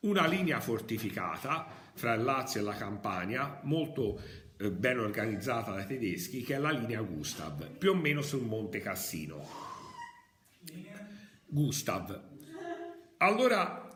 una 0.00 0.26
linea 0.26 0.60
fortificata 0.60 1.66
fra 1.94 2.12
il 2.12 2.22
Lazio 2.22 2.60
e 2.60 2.64
la 2.64 2.74
Campania, 2.74 3.60
molto 3.62 4.20
eh, 4.58 4.70
ben 4.70 4.98
organizzata 4.98 5.72
dai 5.72 5.86
tedeschi, 5.86 6.42
che 6.42 6.56
è 6.56 6.58
la 6.58 6.70
linea 6.70 7.00
Gustav, 7.00 7.70
più 7.70 7.92
o 7.92 7.94
meno 7.94 8.20
sul 8.20 8.42
Monte 8.42 8.80
Cassino. 8.80 9.48
Gustav. 11.46 12.20
Allora 13.16 13.88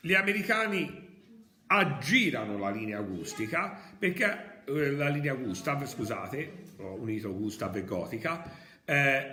gli 0.00 0.14
americani 0.14 1.05
aggirano 1.66 2.58
la 2.58 2.70
linea 2.70 3.00
Gustica 3.00 3.78
perché 3.98 4.62
eh, 4.64 4.90
la 4.92 5.08
linea 5.08 5.34
Gustav, 5.34 5.84
scusate, 5.84 6.64
ho 6.78 6.94
unito 6.94 7.34
Gustav 7.34 7.76
e 7.76 7.84
Gotica, 7.84 8.50
eh, 8.84 9.26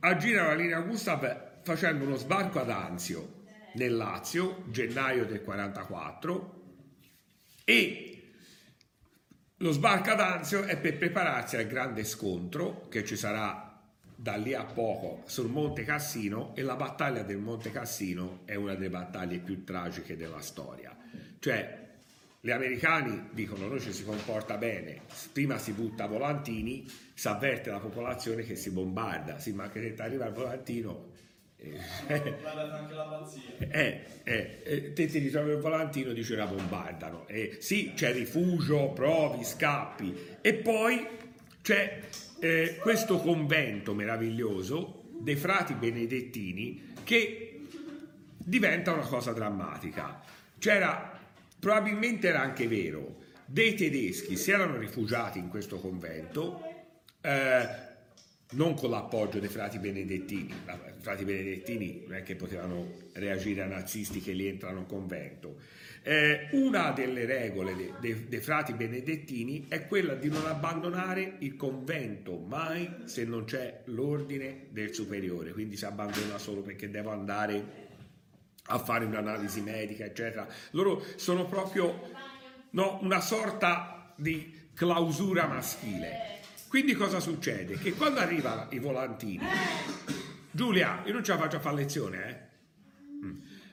aggirano 0.00 0.48
la 0.48 0.54
linea 0.54 0.80
Gustav 0.80 1.62
facendo 1.62 2.04
uno 2.04 2.16
sbarco 2.16 2.60
ad 2.60 2.70
Anzio 2.70 3.38
nel 3.74 3.96
Lazio, 3.96 4.64
gennaio 4.68 5.24
del 5.26 5.42
44, 5.42 6.62
e 7.64 8.32
lo 9.58 9.72
sbarco 9.72 10.10
ad 10.10 10.20
Anzio 10.20 10.64
è 10.64 10.76
per 10.78 10.96
prepararsi 10.96 11.56
al 11.56 11.66
grande 11.66 12.04
scontro 12.04 12.88
che 12.88 13.04
ci 13.04 13.16
sarà 13.16 13.69
da 14.20 14.36
lì 14.36 14.52
a 14.52 14.64
poco 14.64 15.22
sul 15.24 15.48
Monte 15.48 15.82
Cassino 15.82 16.54
e 16.54 16.60
la 16.60 16.76
battaglia 16.76 17.22
del 17.22 17.38
Monte 17.38 17.70
Cassino 17.70 18.40
è 18.44 18.54
una 18.54 18.74
delle 18.74 18.90
battaglie 18.90 19.38
più 19.38 19.64
tragiche 19.64 20.14
della 20.14 20.42
storia. 20.42 20.94
Cioè, 21.38 21.88
gli 22.38 22.50
americani 22.50 23.28
dicono 23.32 23.66
noi 23.66 23.80
ci 23.80 23.94
si 23.94 24.04
comporta 24.04 24.58
bene, 24.58 25.00
prima 25.32 25.56
si 25.56 25.72
butta 25.72 26.06
volantini, 26.06 26.86
si 27.14 27.28
avverte 27.28 27.70
la 27.70 27.78
popolazione 27.78 28.42
che 28.42 28.56
si 28.56 28.70
bombarda, 28.70 29.38
sì, 29.38 29.52
ma 29.52 29.64
anche 29.64 29.80
se 29.80 29.94
ti 29.94 30.02
arriva 30.02 30.26
il 30.26 30.34
volantino 30.34 31.08
pazzia. 33.20 33.40
Eh, 33.70 34.04
eh, 34.24 34.62
eh, 34.64 34.92
te 34.92 35.06
ti 35.06 35.18
ritrovi 35.18 35.52
il 35.52 35.58
volantino, 35.58 36.12
dice 36.12 36.36
la 36.36 36.46
bombardano. 36.46 37.26
Eh, 37.26 37.56
sì, 37.60 37.92
c'è 37.94 38.12
rifugio, 38.12 38.90
provi, 38.90 39.44
scappi. 39.44 40.38
E 40.40 40.54
poi 40.54 41.06
c'è 41.62 42.00
eh, 42.40 42.78
questo 42.80 43.18
convento 43.18 43.94
meraviglioso 43.94 45.04
dei 45.20 45.36
frati 45.36 45.74
benedettini 45.74 46.94
che 47.04 47.66
diventa 48.38 48.92
una 48.92 49.06
cosa 49.06 49.32
drammatica. 49.32 50.22
C'era, 50.58 51.18
probabilmente 51.58 52.28
era 52.28 52.40
anche 52.40 52.66
vero, 52.66 53.18
dei 53.44 53.74
tedeschi 53.74 54.36
si 54.36 54.50
erano 54.50 54.76
rifugiati 54.76 55.38
in 55.38 55.48
questo 55.48 55.78
convento. 55.78 56.62
Eh, 57.20 57.88
non 58.52 58.74
con 58.74 58.90
l'appoggio 58.90 59.38
dei 59.38 59.48
frati 59.48 59.78
benedettini. 59.78 60.52
I 60.52 61.00
frati 61.00 61.24
benedettini 61.24 62.04
non 62.06 62.16
è 62.16 62.22
che 62.22 62.34
potevano 62.34 63.08
reagire 63.12 63.62
a 63.62 63.66
nazisti 63.66 64.20
che 64.20 64.32
li 64.32 64.48
entrano 64.48 64.80
in 64.80 64.86
convento. 64.86 65.56
Eh, 66.02 66.48
una 66.52 66.92
delle 66.92 67.26
regole 67.26 67.76
dei, 67.76 67.92
dei, 68.00 68.26
dei 68.26 68.40
frati 68.40 68.72
benedettini 68.72 69.66
è 69.68 69.86
quella 69.86 70.14
di 70.14 70.30
non 70.30 70.46
abbandonare 70.46 71.34
il 71.40 71.56
convento 71.56 72.38
mai 72.38 73.02
se 73.04 73.24
non 73.24 73.44
c'è 73.44 73.82
l'ordine 73.86 74.68
del 74.70 74.94
superiore, 74.94 75.52
quindi 75.52 75.76
si 75.76 75.84
abbandona 75.84 76.38
solo 76.38 76.62
perché 76.62 76.88
devo 76.88 77.10
andare 77.10 77.88
a 78.64 78.78
fare 78.78 79.04
un'analisi 79.04 79.60
medica, 79.60 80.04
eccetera. 80.04 80.46
Loro 80.70 81.04
sono 81.16 81.46
proprio 81.46 82.08
no, 82.70 82.98
una 83.02 83.20
sorta 83.20 84.14
di 84.16 84.68
clausura 84.74 85.46
maschile. 85.46 86.38
Quindi 86.68 86.94
cosa 86.94 87.20
succede? 87.20 87.76
Che 87.78 87.92
quando 87.94 88.20
arrivano 88.20 88.68
i 88.70 88.78
volantini, 88.78 89.44
Giulia, 90.50 91.02
io 91.04 91.12
non 91.12 91.24
ce 91.24 91.32
la 91.32 91.38
faccio 91.38 91.56
a 91.56 91.60
fare 91.60 91.76
lezione, 91.76 92.28
eh? 92.28 92.48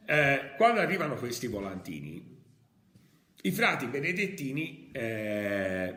Eh 0.10 0.56
quando 0.58 0.80
arrivano 0.80 1.16
questi 1.16 1.48
volantini, 1.48 2.36
i 3.44 3.52
frati 3.52 3.86
benedettini 3.86 4.90
eh, 4.92 5.96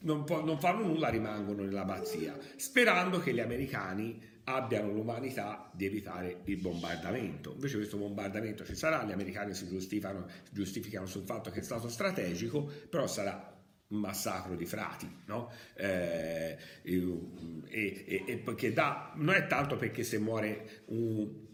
non, 0.00 0.24
po- 0.24 0.44
non 0.44 0.58
fanno 0.58 0.86
nulla, 0.86 1.08
rimangono 1.08 1.62
nell'abbazia, 1.62 2.38
sperando 2.56 3.18
che 3.18 3.32
gli 3.32 3.40
americani 3.40 4.20
abbiano 4.44 4.92
l'umanità 4.92 5.70
di 5.72 5.86
evitare 5.86 6.40
il 6.44 6.58
bombardamento. 6.58 7.52
Invece 7.52 7.76
questo 7.76 7.96
bombardamento 7.96 8.64
ci 8.64 8.74
sarà, 8.74 9.04
gli 9.04 9.12
americani 9.12 9.54
si 9.54 9.66
giustificano, 9.66 10.26
giustificano 10.50 11.06
sul 11.06 11.24
fatto 11.24 11.50
che 11.50 11.60
è 11.60 11.62
stato 11.62 11.88
strategico, 11.88 12.70
però 12.90 13.06
sarà 13.06 13.56
un 13.88 13.98
massacro 14.00 14.54
di 14.54 14.66
frati, 14.66 15.10
no? 15.26 15.50
Eh, 15.74 16.56
e, 16.82 17.24
e, 17.66 18.24
e, 18.26 18.38
perché 18.38 18.72
dà, 18.72 19.12
non 19.16 19.34
è 19.34 19.46
tanto 19.46 19.76
perché 19.76 20.02
se 20.02 20.18
muore 20.18 20.82
un, 20.86 21.46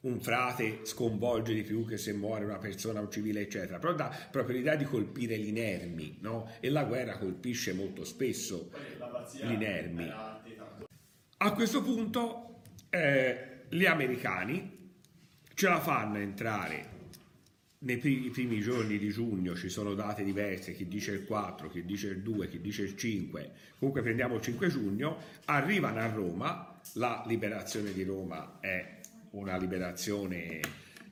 un, 0.00 0.20
frate 0.20 0.80
sconvolge 0.82 1.54
di 1.54 1.62
più 1.62 1.86
che 1.86 1.96
se 1.98 2.12
muore 2.12 2.44
una 2.44 2.58
persona, 2.58 3.00
un 3.00 3.10
civile, 3.10 3.40
eccetera, 3.40 3.78
però 3.78 3.94
dà 3.94 4.14
proprio 4.30 4.56
l'idea 4.56 4.76
di 4.76 4.84
colpire 4.84 5.38
gli 5.38 5.48
inermi, 5.48 6.18
no? 6.20 6.50
E 6.60 6.70
la 6.70 6.84
guerra 6.84 7.18
colpisce 7.18 7.72
molto 7.72 8.04
spesso 8.04 8.70
gli 9.32 9.52
inermi. 9.52 10.10
A 11.40 11.52
questo 11.52 11.82
punto 11.82 12.62
eh, 12.90 13.64
gli 13.68 13.84
americani 13.84 14.92
ce 15.54 15.68
la 15.68 15.80
fanno 15.80 16.18
entrare 16.18 16.96
nei 17.80 17.98
primi, 17.98 18.30
primi, 18.30 18.60
giorni 18.60 18.98
di 18.98 19.10
giugno 19.10 19.54
ci 19.54 19.68
sono 19.68 19.94
date 19.94 20.24
diverse, 20.24 20.74
chi 20.74 20.88
dice 20.88 21.12
il 21.12 21.24
4, 21.24 21.70
chi 21.70 21.84
dice 21.84 22.08
il 22.08 22.22
2, 22.22 22.48
chi 22.48 22.60
dice 22.60 22.82
il 22.82 22.96
5, 22.96 23.52
comunque 23.78 24.02
prendiamo 24.02 24.36
il 24.36 24.40
5 24.40 24.68
giugno, 24.68 25.18
arrivano 25.44 26.00
a 26.00 26.06
Roma, 26.06 26.80
la 26.94 27.22
liberazione 27.26 27.92
di 27.92 28.02
Roma 28.02 28.58
è 28.60 28.97
una 29.32 29.56
liberazione 29.56 30.60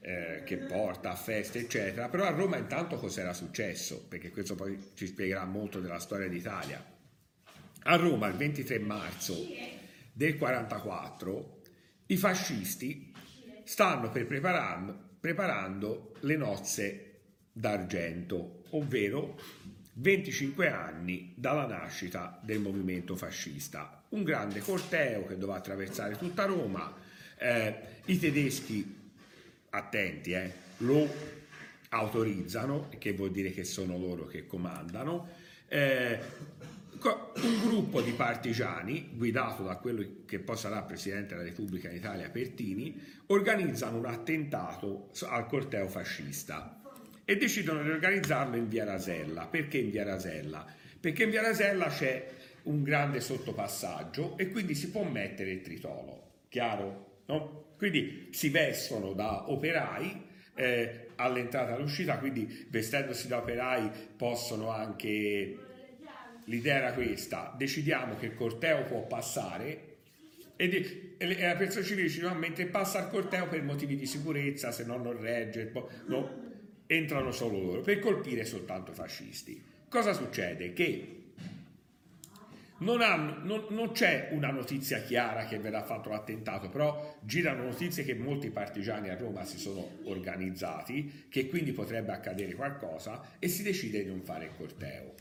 eh, 0.00 0.42
che 0.44 0.56
porta 0.56 1.10
a 1.10 1.16
feste 1.16 1.60
eccetera, 1.60 2.08
però 2.08 2.24
a 2.24 2.30
Roma 2.30 2.56
intanto 2.56 2.96
cos'era 2.96 3.32
successo? 3.32 4.06
Perché 4.08 4.30
questo 4.30 4.54
poi 4.54 4.92
ci 4.94 5.06
spiegherà 5.06 5.44
molto 5.44 5.80
della 5.80 5.98
storia 5.98 6.28
d'Italia. 6.28 6.84
A 7.82 7.96
Roma 7.96 8.26
il 8.28 8.34
23 8.34 8.78
marzo 8.78 9.34
del 10.12 10.36
44 10.36 11.60
i 12.06 12.16
fascisti 12.16 13.12
stanno 13.64 14.10
per 14.10 14.26
preparando 14.26 15.04
preparando 15.26 16.12
le 16.20 16.36
nozze 16.36 17.20
d'argento, 17.50 18.62
ovvero 18.70 19.36
25 19.94 20.68
anni 20.70 21.32
dalla 21.36 21.66
nascita 21.66 22.38
del 22.44 22.60
movimento 22.60 23.16
fascista. 23.16 24.04
Un 24.10 24.22
grande 24.22 24.60
corteo 24.60 25.26
che 25.26 25.36
doveva 25.36 25.58
attraversare 25.58 26.16
tutta 26.16 26.44
Roma, 26.44 26.94
eh, 27.38 27.74
i 28.06 28.18
tedeschi, 28.18 28.94
attenti, 29.70 30.32
eh, 30.32 30.52
lo 30.78 31.08
autorizzano, 31.90 32.88
che 32.98 33.12
vuol 33.12 33.30
dire 33.30 33.52
che 33.52 33.64
sono 33.64 33.98
loro 33.98 34.26
che 34.26 34.46
comandano, 34.46 35.28
eh, 35.68 36.18
un 37.02 37.60
gruppo 37.62 38.00
di 38.00 38.12
partigiani, 38.12 39.10
guidato 39.12 39.62
da 39.62 39.76
quello 39.76 40.24
che 40.24 40.38
poi 40.38 40.56
sarà 40.56 40.82
Presidente 40.82 41.34
della 41.34 41.46
Repubblica 41.46 41.88
in 41.88 41.96
Italia, 41.96 42.30
Pertini, 42.30 43.00
organizzano 43.26 43.98
un 43.98 44.06
attentato 44.06 45.10
al 45.28 45.46
corteo 45.46 45.88
fascista 45.88 46.80
e 47.24 47.36
decidono 47.36 47.82
di 47.82 47.90
organizzarlo 47.90 48.56
in 48.56 48.68
via 48.68 48.84
Rasella. 48.84 49.46
Perché 49.46 49.78
in 49.78 49.90
via 49.90 50.04
Rasella? 50.04 50.64
Perché 50.98 51.24
in 51.24 51.30
via 51.30 51.42
Rasella 51.42 51.88
c'è 51.88 52.28
un 52.64 52.82
grande 52.82 53.20
sottopassaggio 53.20 54.36
e 54.38 54.50
quindi 54.50 54.74
si 54.74 54.90
può 54.90 55.04
mettere 55.04 55.50
il 55.50 55.60
tritolo, 55.60 56.30
chiaro? 56.48 57.05
No? 57.26 57.74
Quindi 57.76 58.28
si 58.30 58.48
vestono 58.48 59.12
da 59.12 59.50
operai 59.50 60.24
eh, 60.54 61.08
all'entrata 61.16 61.72
e 61.72 61.74
all'uscita, 61.74 62.18
quindi 62.18 62.66
vestendosi 62.68 63.28
da 63.28 63.38
operai 63.38 63.90
possono 64.16 64.70
anche 64.70 65.58
l'idea 66.46 66.76
era 66.76 66.92
questa, 66.92 67.54
decidiamo 67.56 68.16
che 68.16 68.26
il 68.26 68.34
corteo 68.34 68.84
può 68.84 69.04
passare 69.06 69.94
e, 70.56 71.16
la 71.18 71.56
persona 71.56 71.84
civile 71.84 72.06
dice 72.06 72.22
no, 72.22 72.34
mentre 72.34 72.66
passa 72.66 73.00
il 73.00 73.08
corteo 73.08 73.46
per 73.48 73.62
motivi 73.62 73.96
di 73.96 74.06
sicurezza, 74.06 74.72
se 74.72 74.84
no 74.84 74.96
non 74.96 75.20
regge, 75.20 75.70
no, 76.06 76.44
entrano 76.86 77.30
solo 77.30 77.60
loro, 77.60 77.80
per 77.82 77.98
colpire 77.98 78.44
soltanto 78.44 78.92
fascisti. 78.92 79.62
Cosa 79.88 80.12
succede? 80.14 80.72
Che 80.72 81.24
non, 82.78 83.00
hanno, 83.00 83.38
non, 83.42 83.66
non, 83.70 83.92
c'è 83.92 84.28
una 84.32 84.50
notizia 84.50 85.00
chiara 85.00 85.46
che 85.46 85.58
verrà 85.58 85.82
fatto 85.82 86.10
l'attentato, 86.10 86.68
però 86.68 87.16
girano 87.22 87.64
notizie 87.64 88.04
che 88.04 88.14
molti 88.14 88.50
partigiani 88.50 89.08
a 89.08 89.16
Roma 89.16 89.44
si 89.44 89.58
sono 89.58 89.98
organizzati, 90.04 91.26
che 91.28 91.48
quindi 91.48 91.72
potrebbe 91.72 92.12
accadere 92.12 92.54
qualcosa 92.54 93.36
e 93.38 93.48
si 93.48 93.62
decide 93.62 94.02
di 94.02 94.08
non 94.08 94.22
fare 94.22 94.46
il 94.46 94.54
corteo. 94.56 95.14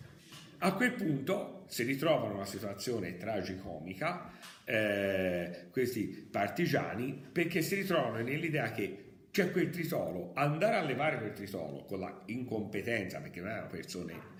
A 0.59 0.73
quel 0.73 0.93
punto 0.93 1.65
si 1.67 1.83
ritrovano 1.83 2.31
in 2.31 2.35
una 2.37 2.45
situazione 2.45 3.17
tragicomica 3.17 4.31
eh, 4.63 5.67
questi 5.69 6.27
partigiani 6.29 7.23
perché 7.31 7.61
si 7.61 7.75
ritrovano 7.75 8.23
nell'idea 8.23 8.71
che 8.71 9.03
c'è 9.31 9.51
quel 9.51 9.69
tritolo, 9.69 10.31
andare 10.33 10.77
a 10.77 10.81
levare 10.81 11.17
quel 11.17 11.33
tritolo 11.33 11.83
con 11.83 11.99
la 11.99 12.21
incompetenza, 12.27 13.19
perché 13.19 13.41
non 13.41 13.49
erano 13.49 13.67
persone 13.67 14.34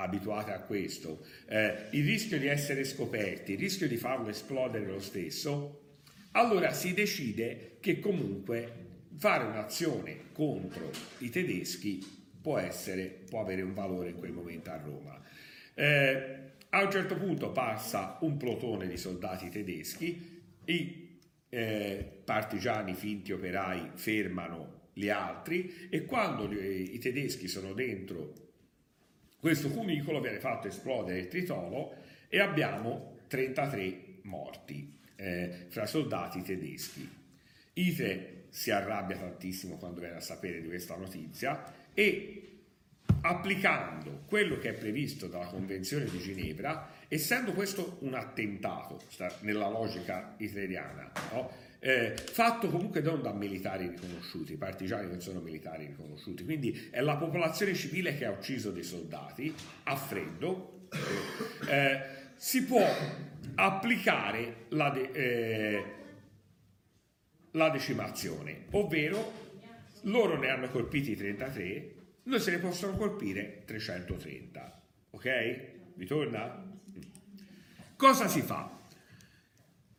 abituate 0.00 0.52
a 0.52 0.60
questo, 0.60 1.24
eh, 1.48 1.88
il 1.90 2.04
rischio 2.04 2.38
di 2.38 2.46
essere 2.46 2.84
scoperti, 2.84 3.52
il 3.52 3.58
rischio 3.58 3.88
di 3.88 3.96
farlo 3.96 4.28
esplodere 4.28 4.86
lo 4.86 5.00
stesso, 5.00 5.96
allora 6.32 6.72
si 6.72 6.94
decide 6.94 7.78
che 7.80 7.98
comunque 7.98 8.86
fare 9.16 9.44
un'azione 9.44 10.30
contro 10.32 10.90
i 11.18 11.30
tedeschi 11.30 12.04
può, 12.40 12.58
essere, 12.58 13.24
può 13.28 13.40
avere 13.40 13.62
un 13.62 13.74
valore 13.74 14.10
in 14.10 14.16
quel 14.16 14.32
momento 14.32 14.70
a 14.70 14.76
Roma. 14.76 15.20
Eh, 15.74 16.36
a 16.70 16.82
un 16.82 16.90
certo 16.90 17.16
punto 17.16 17.50
passa 17.50 18.18
un 18.20 18.36
plotone 18.36 18.86
di 18.86 18.96
soldati 18.96 19.48
tedeschi, 19.48 20.42
i 20.66 21.18
eh, 21.48 22.20
partigiani 22.24 22.94
finti 22.94 23.32
operai 23.32 23.92
fermano 23.94 24.90
gli 24.92 25.08
altri 25.08 25.88
e 25.90 26.04
quando 26.04 26.46
gli, 26.46 26.94
i 26.94 26.98
tedeschi 26.98 27.48
sono 27.48 27.72
dentro 27.72 28.47
questo 29.40 29.68
cunicolo 29.70 30.20
viene 30.20 30.40
fatto 30.40 30.68
esplodere 30.68 31.20
il 31.20 31.28
tritolo 31.28 31.94
e 32.28 32.40
abbiamo 32.40 33.18
33 33.28 34.20
morti 34.22 34.98
eh, 35.16 35.66
fra 35.68 35.86
soldati 35.86 36.42
tedeschi. 36.42 37.08
Ite 37.74 38.46
si 38.50 38.70
arrabbia 38.70 39.16
tantissimo 39.16 39.76
quando 39.76 40.00
viene 40.00 40.16
a 40.16 40.20
sapere 40.20 40.60
di 40.60 40.68
questa 40.68 40.96
notizia 40.96 41.72
e 41.94 42.42
applicando 43.20 44.22
quello 44.26 44.58
che 44.58 44.70
è 44.70 44.72
previsto 44.72 45.26
dalla 45.26 45.46
Convenzione 45.46 46.04
di 46.06 46.18
Ginevra, 46.18 46.90
essendo 47.08 47.52
questo 47.52 47.98
un 48.00 48.14
attentato 48.14 49.00
nella 49.40 49.68
logica 49.68 50.34
italiana, 50.38 51.10
no? 51.32 51.67
Eh, 51.80 52.16
fatto 52.16 52.68
comunque 52.68 53.00
non 53.00 53.22
da 53.22 53.32
militari 53.32 53.88
riconosciuti, 53.88 54.56
partigiani 54.56 55.08
non 55.08 55.20
sono 55.20 55.40
militari 55.40 55.86
riconosciuti, 55.86 56.44
quindi 56.44 56.88
è 56.90 57.00
la 57.00 57.16
popolazione 57.16 57.74
civile 57.74 58.16
che 58.16 58.24
ha 58.24 58.30
ucciso 58.30 58.70
dei 58.70 58.82
soldati 58.82 59.54
a 59.84 59.96
freddo, 59.96 60.88
eh, 61.68 62.00
si 62.36 62.64
può 62.64 62.84
applicare 63.54 64.66
la, 64.70 64.90
de- 64.90 65.10
eh, 65.12 65.84
la 67.52 67.70
decimazione, 67.70 68.66
ovvero 68.72 69.46
loro 70.02 70.36
ne 70.36 70.48
hanno 70.48 70.68
colpiti 70.70 71.16
33, 71.16 71.94
noi 72.24 72.40
se 72.40 72.50
ne 72.50 72.58
possono 72.58 72.96
colpire 72.96 73.62
330. 73.64 74.82
Ok? 75.10 75.60
Vi 75.94 76.06
torna? 76.06 76.64
Cosa 77.96 78.28
si 78.28 78.42
fa? 78.42 78.77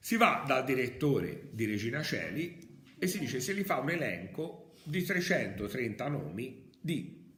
Si 0.09 0.17
va 0.17 0.43
dal 0.43 0.63
direttore 0.65 1.49
di 1.51 1.65
Regina 1.65 2.01
Celi 2.01 2.81
e 2.97 3.05
si 3.05 3.19
dice 3.19 3.39
se 3.39 3.53
li 3.53 3.63
fa 3.63 3.77
un 3.77 3.91
elenco 3.91 4.73
di 4.81 5.03
330 5.03 6.07
nomi 6.07 6.71
di 6.81 7.31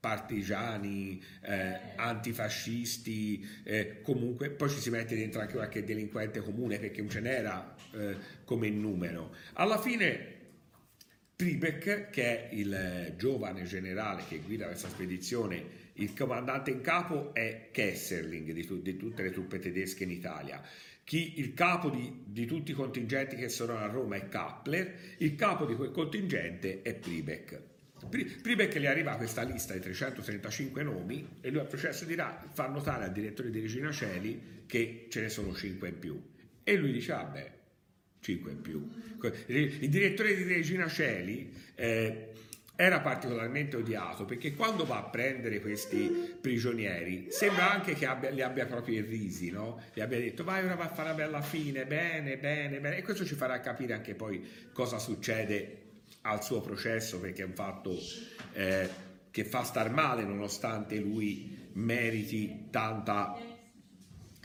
partigiani, 0.00 1.22
eh, 1.44 1.92
antifascisti, 1.94 3.48
eh, 3.62 4.00
comunque 4.02 4.50
poi 4.50 4.70
ci 4.70 4.80
si 4.80 4.90
mette 4.90 5.14
dentro 5.14 5.40
anche 5.40 5.52
qualche 5.52 5.84
delinquente 5.84 6.40
comune 6.40 6.80
perché 6.80 7.00
non 7.00 7.10
ce 7.10 7.20
n'era 7.20 7.76
eh, 7.92 8.16
come 8.44 8.68
numero. 8.68 9.32
Alla 9.52 9.80
fine 9.80 10.34
Pribeck, 11.36 12.10
che 12.10 12.48
è 12.48 12.54
il 12.54 13.14
giovane 13.16 13.62
generale 13.62 14.24
che 14.26 14.40
guida 14.40 14.66
questa 14.66 14.88
spedizione, 14.88 15.84
il 15.92 16.12
comandante 16.12 16.72
in 16.72 16.80
capo 16.80 17.32
è 17.32 17.68
Kesserling 17.70 18.50
di, 18.50 18.66
tu, 18.66 18.82
di 18.82 18.96
tutte 18.96 19.22
le 19.22 19.30
truppe 19.30 19.60
tedesche 19.60 20.02
in 20.02 20.10
Italia 20.10 20.60
chi, 21.06 21.38
il 21.38 21.54
capo 21.54 21.88
di, 21.88 22.24
di, 22.26 22.46
tutti 22.46 22.72
i 22.72 22.74
contingenti 22.74 23.36
che 23.36 23.48
sono 23.48 23.76
a 23.76 23.86
Roma 23.86 24.16
è 24.16 24.26
Kappler, 24.26 25.14
il 25.18 25.36
capo 25.36 25.64
di 25.64 25.76
quel 25.76 25.92
contingente 25.92 26.82
è 26.82 26.96
Pribeck. 26.96 27.62
Pribeck 28.42 28.76
gli 28.76 28.86
arriva 28.86 29.14
questa 29.14 29.42
lista 29.42 29.72
di 29.72 29.78
335 29.78 30.82
nomi 30.82 31.38
e 31.40 31.50
lui 31.50 31.60
al 31.60 31.68
processo 31.68 32.04
dirà, 32.04 32.44
fa 32.52 32.66
notare 32.66 33.04
al 33.04 33.12
direttore 33.12 33.50
di 33.50 33.60
Regina 33.60 33.92
Celi 33.92 34.64
che 34.66 35.06
ce 35.08 35.20
ne 35.20 35.28
sono 35.28 35.54
5 35.54 35.88
in 35.88 35.98
più. 36.00 36.20
E 36.64 36.76
lui 36.76 36.90
dice, 36.90 37.12
vabbè, 37.12 37.52
5 38.18 38.50
in 38.50 38.60
più. 38.60 38.90
Il 39.46 39.88
direttore 39.88 40.34
di 40.34 40.42
Regina 40.42 40.88
Celi 40.88 41.52
eh, 41.76 42.32
era 42.76 43.00
particolarmente 43.00 43.76
odiato 43.76 44.26
perché 44.26 44.54
quando 44.54 44.84
va 44.84 44.98
a 44.98 45.04
prendere 45.04 45.60
questi 45.60 46.36
prigionieri 46.38 47.28
sembra 47.30 47.72
anche 47.72 47.94
che 47.94 48.04
abbia, 48.04 48.28
li 48.28 48.42
abbia 48.42 48.66
proprio 48.66 48.96
irrisi, 48.96 49.50
no? 49.50 49.80
Gli 49.94 50.00
abbia 50.00 50.18
detto 50.18 50.44
vai 50.44 50.62
ora 50.62 50.74
va 50.74 50.84
a 50.84 50.92
fare 50.92 51.08
una 51.08 51.16
bella 51.16 51.40
fine, 51.40 51.86
bene, 51.86 52.36
bene, 52.36 52.78
bene 52.78 52.98
e 52.98 53.02
questo 53.02 53.24
ci 53.24 53.34
farà 53.34 53.60
capire 53.60 53.94
anche 53.94 54.14
poi 54.14 54.68
cosa 54.72 54.98
succede 54.98 55.84
al 56.22 56.44
suo 56.44 56.60
processo 56.60 57.18
perché 57.18 57.42
è 57.42 57.46
un 57.46 57.54
fatto 57.54 57.96
eh, 58.52 58.88
che 59.30 59.44
fa 59.44 59.64
star 59.64 59.90
male 59.90 60.24
nonostante 60.24 60.98
lui 60.98 61.70
meriti 61.72 62.68
tanta, 62.70 63.38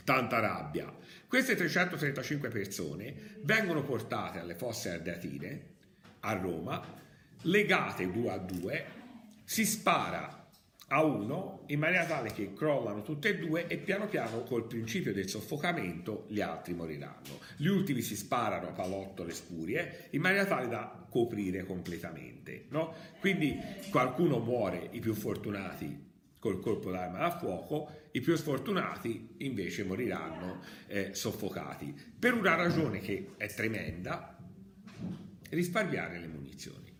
tanta 0.04 0.40
rabbia. 0.40 0.90
Queste 1.28 1.54
335 1.54 2.48
persone 2.48 3.14
vengono 3.42 3.82
portate 3.82 4.38
alle 4.38 4.54
fosse 4.54 4.90
ardeatine 4.90 5.70
a 6.20 6.32
Roma 6.32 7.00
legate 7.42 8.10
due 8.10 8.30
a 8.30 8.38
due, 8.38 8.84
si 9.44 9.64
spara 9.64 10.42
a 10.88 11.02
uno 11.02 11.62
in 11.68 11.78
maniera 11.78 12.04
tale 12.04 12.32
che 12.32 12.52
crollano 12.52 13.02
tutte 13.02 13.30
e 13.30 13.38
due 13.38 13.66
e 13.66 13.78
piano 13.78 14.08
piano 14.08 14.42
col 14.42 14.66
principio 14.66 15.14
del 15.14 15.28
soffocamento 15.28 16.26
gli 16.28 16.40
altri 16.40 16.74
moriranno. 16.74 17.40
Gli 17.56 17.66
ultimi 17.66 18.02
si 18.02 18.14
sparano 18.14 18.68
a 18.68 18.72
palottole 18.72 19.32
spurie 19.32 20.08
in 20.10 20.20
maniera 20.20 20.44
tale 20.44 20.68
da 20.68 21.06
coprire 21.08 21.64
completamente. 21.64 22.66
No? 22.68 22.94
Quindi 23.20 23.58
qualcuno 23.90 24.38
muore, 24.38 24.88
i 24.92 25.00
più 25.00 25.14
fortunati 25.14 26.10
col 26.38 26.60
colpo 26.60 26.90
d'arma 26.90 27.18
da 27.18 27.38
fuoco, 27.38 28.00
i 28.10 28.20
più 28.20 28.36
sfortunati 28.36 29.36
invece 29.38 29.84
moriranno 29.84 30.60
eh, 30.88 31.14
soffocati. 31.14 31.94
Per 32.18 32.34
una 32.34 32.54
ragione 32.54 32.98
che 32.98 33.28
è 33.38 33.46
tremenda, 33.46 34.36
risparmiare 35.50 36.18
le 36.18 36.26
munizioni 36.26 36.91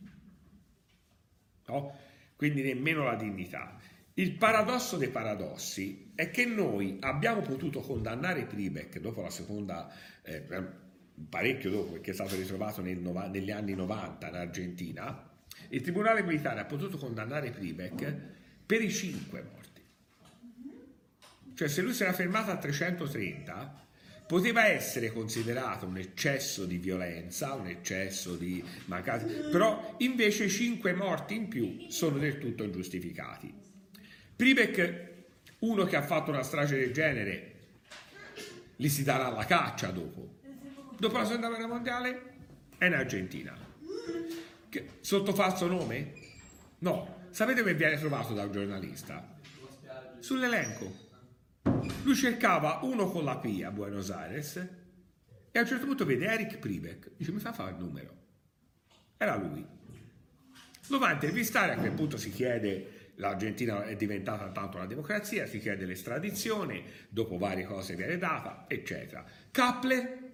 no? 1.73 1.95
quindi 2.37 2.63
nemmeno 2.63 3.05
la 3.05 3.15
dignità. 3.15 3.79
Il 4.15 4.33
paradosso 4.33 4.97
dei 4.97 5.09
paradossi 5.09 6.13
è 6.15 6.31
che 6.31 6.45
noi 6.45 6.99
abbiamo 7.01 7.41
potuto 7.41 7.81
condannare 7.81 8.45
Pribeck 8.45 8.99
dopo 9.01 9.23
la 9.23 9.31
seconda, 9.31 9.91
eh, 10.23 10.45
parecchio 11.29 11.71
dopo, 11.71 11.93
perché 11.93 12.11
è 12.11 12.15
stato 12.15 12.37
ritrovato 12.37 12.83
nel, 12.83 12.99
negli 12.99 13.51
anni 13.51 13.75
90 13.75 14.29
in 14.29 14.35
Argentina, 14.35 15.31
il 15.69 15.81
Tribunale 15.81 16.23
Militare 16.23 16.61
ha 16.61 16.65
potuto 16.67 16.99
condannare 16.99 17.51
Pribeck 17.51 18.17
per 18.67 18.83
i 18.83 18.91
cinque 18.91 19.43
morti. 19.43 19.81
Cioè 21.55 21.69
se 21.69 21.81
lui 21.81 21.95
si 21.95 22.03
era 22.03 22.13
fermato 22.13 22.51
a 22.51 22.57
330, 22.57 23.82
poteva 24.33 24.67
essere 24.67 25.13
considerato 25.13 25.85
un 25.85 25.99
eccesso 25.99 26.65
di 26.65 26.79
violenza, 26.79 27.53
un 27.53 27.67
eccesso 27.67 28.35
di 28.35 28.65
mancanza, 28.87 29.27
però 29.51 29.97
invece 29.99 30.49
cinque 30.49 30.95
morti 30.95 31.35
in 31.35 31.49
più 31.49 31.85
sono 31.91 32.17
del 32.17 32.39
tutto 32.39 32.65
ingiustificati. 32.65 33.53
Pribeck, 34.35 35.11
uno 35.59 35.85
che 35.85 35.97
ha 35.97 36.03
fatto 36.03 36.31
una 36.31 36.43
strage 36.43 36.79
del 36.79 36.95
genere, 36.95 37.57
gli 38.75 38.89
si 38.89 39.03
darà 39.03 39.29
la 39.29 39.45
caccia 39.45 39.91
dopo. 39.91 40.37
Dopo 40.97 41.19
la 41.19 41.27
seconda 41.27 41.49
guerra 41.49 41.67
mondiale 41.67 42.23
è 42.79 42.87
in 42.87 42.95
Argentina. 42.95 43.55
Che, 44.71 44.89
sotto 45.01 45.35
falso 45.35 45.67
nome? 45.67 46.15
No. 46.79 47.27
Sapete 47.29 47.59
dove 47.59 47.75
viene 47.75 47.99
trovato 47.99 48.33
da 48.33 48.45
un 48.45 48.53
giornalista? 48.53 49.39
Sull'elenco. 50.21 51.02
Lui 52.03 52.15
cercava 52.15 52.81
uno 52.83 53.09
con 53.09 53.25
la 53.25 53.37
P 53.37 53.63
a 53.65 53.71
Buenos 53.71 54.11
Aires 54.11 54.57
e 55.51 55.59
a 55.59 55.63
un 55.63 55.67
certo 55.67 55.87
punto 55.87 56.05
vede 56.05 56.27
Eric 56.27 56.59
Pribeck, 56.59 57.13
dice 57.17 57.33
mi 57.33 57.39
fa 57.39 57.53
fare 57.53 57.73
il 57.73 57.77
numero. 57.79 58.17
Era 59.17 59.37
lui. 59.37 59.65
Lo 60.89 60.99
va 60.99 61.09
a 61.09 61.13
intervistare, 61.13 61.73
a 61.73 61.77
quel 61.77 61.93
punto 61.93 62.17
si 62.17 62.31
chiede, 62.31 63.13
l'Argentina 63.17 63.85
è 63.85 63.95
diventata 63.95 64.51
tanto 64.51 64.79
una 64.79 64.87
democrazia, 64.87 65.47
si 65.47 65.61
chiede 65.61 65.85
l'estradizione, 65.85 66.83
dopo 67.09 67.39
varie 67.39 67.65
cose 67.65 67.95
viene 67.95 68.19
data, 68.19 68.65
eccetera. 68.67 69.25
Kappler, 69.51 70.31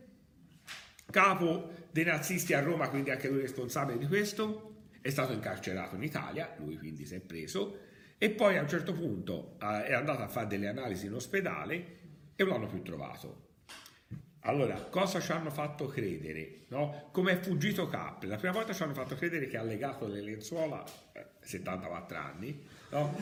capo 1.11 1.71
dei 1.91 2.05
nazisti 2.05 2.55
a 2.55 2.61
Roma, 2.61 2.89
quindi 2.89 3.11
anche 3.11 3.29
lui 3.29 3.41
responsabile 3.41 3.99
di 3.99 4.07
questo, 4.07 4.87
è 5.01 5.11
stato 5.11 5.33
incarcerato 5.33 5.97
in 5.97 6.03
Italia, 6.03 6.55
lui 6.59 6.79
quindi 6.79 7.05
si 7.05 7.15
è 7.15 7.21
preso, 7.21 7.88
e 8.19 8.31
poi 8.31 8.59
a 8.59 8.63
un 8.63 8.69
certo 8.69 8.93
punto 8.93 9.57
eh, 9.63 9.85
è 9.85 9.93
andato 9.93 10.23
a 10.23 10.29
fare 10.29 10.49
delle 10.49 10.67
analisi 10.67 11.07
in 11.07 11.15
ospedale 11.15 11.97
e 12.35 12.43
non 12.43 12.55
l'hanno 12.55 12.67
più 12.67 12.83
trovato. 12.83 13.47
Allora, 14.43 14.75
cosa 14.91 15.21
ci 15.21 15.31
hanno 15.31 15.51
fatto 15.51 15.87
credere? 15.87 16.65
No? 16.69 17.11
Come 17.13 17.33
è 17.33 17.41
fuggito 17.41 17.87
Capri? 17.89 18.29
La 18.29 18.37
prima 18.37 18.53
volta 18.53 18.73
ci 18.73 18.83
hanno 18.83 18.95
fatto 18.95 19.15
credere 19.15 19.47
che 19.47 19.57
ha 19.57 19.63
legato 19.63 20.07
le 20.07 20.21
lenzuola, 20.21 20.83
eh, 21.13 21.27
74 21.41 22.17
anni, 22.17 22.61
no? 22.91 23.17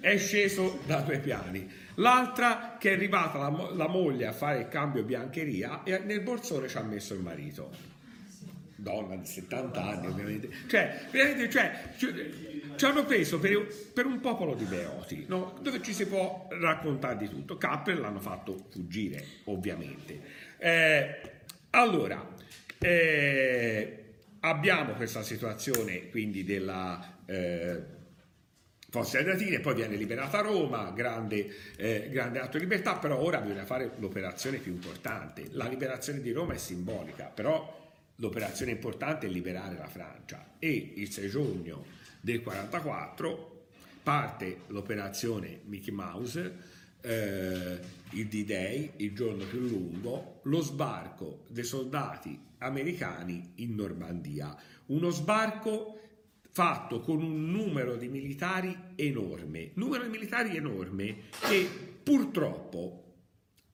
è 0.00 0.16
sceso 0.18 0.80
da 0.86 1.00
due 1.00 1.18
piani. 1.18 1.68
L'altra 1.94 2.76
che 2.78 2.90
è 2.90 2.94
arrivata 2.94 3.38
la, 3.38 3.70
la 3.72 3.88
moglie 3.88 4.26
a 4.26 4.32
fare 4.32 4.60
il 4.60 4.68
cambio 4.68 5.02
biancheria 5.02 5.82
e 5.82 5.98
nel 6.00 6.20
borsone 6.20 6.68
ci 6.68 6.76
ha 6.76 6.82
messo 6.82 7.14
il 7.14 7.20
marito 7.20 7.87
donna 8.80 9.16
di 9.16 9.26
70 9.26 9.82
anni 9.84 10.06
ovviamente, 10.06 10.48
cioè, 10.68 11.08
veramente, 11.10 11.50
cioè, 11.50 11.90
ci 12.76 12.84
hanno 12.84 13.04
preso 13.04 13.40
per, 13.40 13.66
per 13.92 14.06
un 14.06 14.20
popolo 14.20 14.54
di 14.54 14.64
beoti, 14.64 15.24
no? 15.26 15.58
dove 15.60 15.82
ci 15.82 15.92
si 15.92 16.06
può 16.06 16.46
raccontare 16.50 17.16
di 17.16 17.28
tutto. 17.28 17.56
Kappel 17.56 17.98
l'hanno 17.98 18.20
fatto 18.20 18.66
fuggire, 18.70 19.24
ovviamente. 19.44 20.20
Eh, 20.58 21.20
allora, 21.70 22.34
eh, 22.78 24.04
abbiamo 24.40 24.92
questa 24.94 25.22
situazione 25.22 26.08
quindi 26.08 26.44
della... 26.44 27.16
Eh, 27.26 27.96
Fosse 28.90 29.18
Adriatina 29.18 29.60
poi 29.60 29.74
viene 29.74 29.96
liberata 29.96 30.40
Roma, 30.40 30.92
grande, 30.92 31.46
eh, 31.76 32.08
grande, 32.10 32.38
atto 32.38 32.56
di 32.56 32.64
libertà, 32.64 32.96
però 32.96 33.18
ora 33.20 33.38
bisogna 33.38 33.66
fare 33.66 33.90
l'operazione 33.98 34.56
più 34.56 34.72
importante. 34.72 35.48
La 35.50 35.66
liberazione 35.66 36.22
di 36.22 36.32
Roma 36.32 36.54
è 36.54 36.56
simbolica, 36.56 37.24
però 37.26 37.87
l'operazione 38.18 38.72
importante 38.72 39.26
è 39.26 39.30
liberare 39.30 39.76
la 39.76 39.88
Francia 39.88 40.54
e 40.58 40.92
il 40.96 41.10
6 41.10 41.28
giugno 41.28 41.84
del 42.20 42.42
44 42.42 43.56
parte 44.02 44.60
l'operazione 44.68 45.60
Mickey 45.64 45.92
Mouse, 45.92 46.56
eh, 47.00 47.78
il 48.10 48.26
D-Day, 48.26 48.92
il 48.96 49.14
giorno 49.14 49.44
più 49.44 49.60
lungo, 49.60 50.40
lo 50.44 50.60
sbarco 50.60 51.44
dei 51.48 51.64
soldati 51.64 52.38
americani 52.58 53.52
in 53.56 53.74
Normandia. 53.74 54.56
Uno 54.86 55.10
sbarco 55.10 56.00
fatto 56.50 57.00
con 57.00 57.22
un 57.22 57.50
numero 57.50 57.96
di 57.96 58.08
militari 58.08 58.76
enorme, 58.96 59.72
numero 59.74 60.04
di 60.04 60.08
militari 60.08 60.56
enorme 60.56 61.24
che 61.46 61.68
purtroppo 62.02 63.07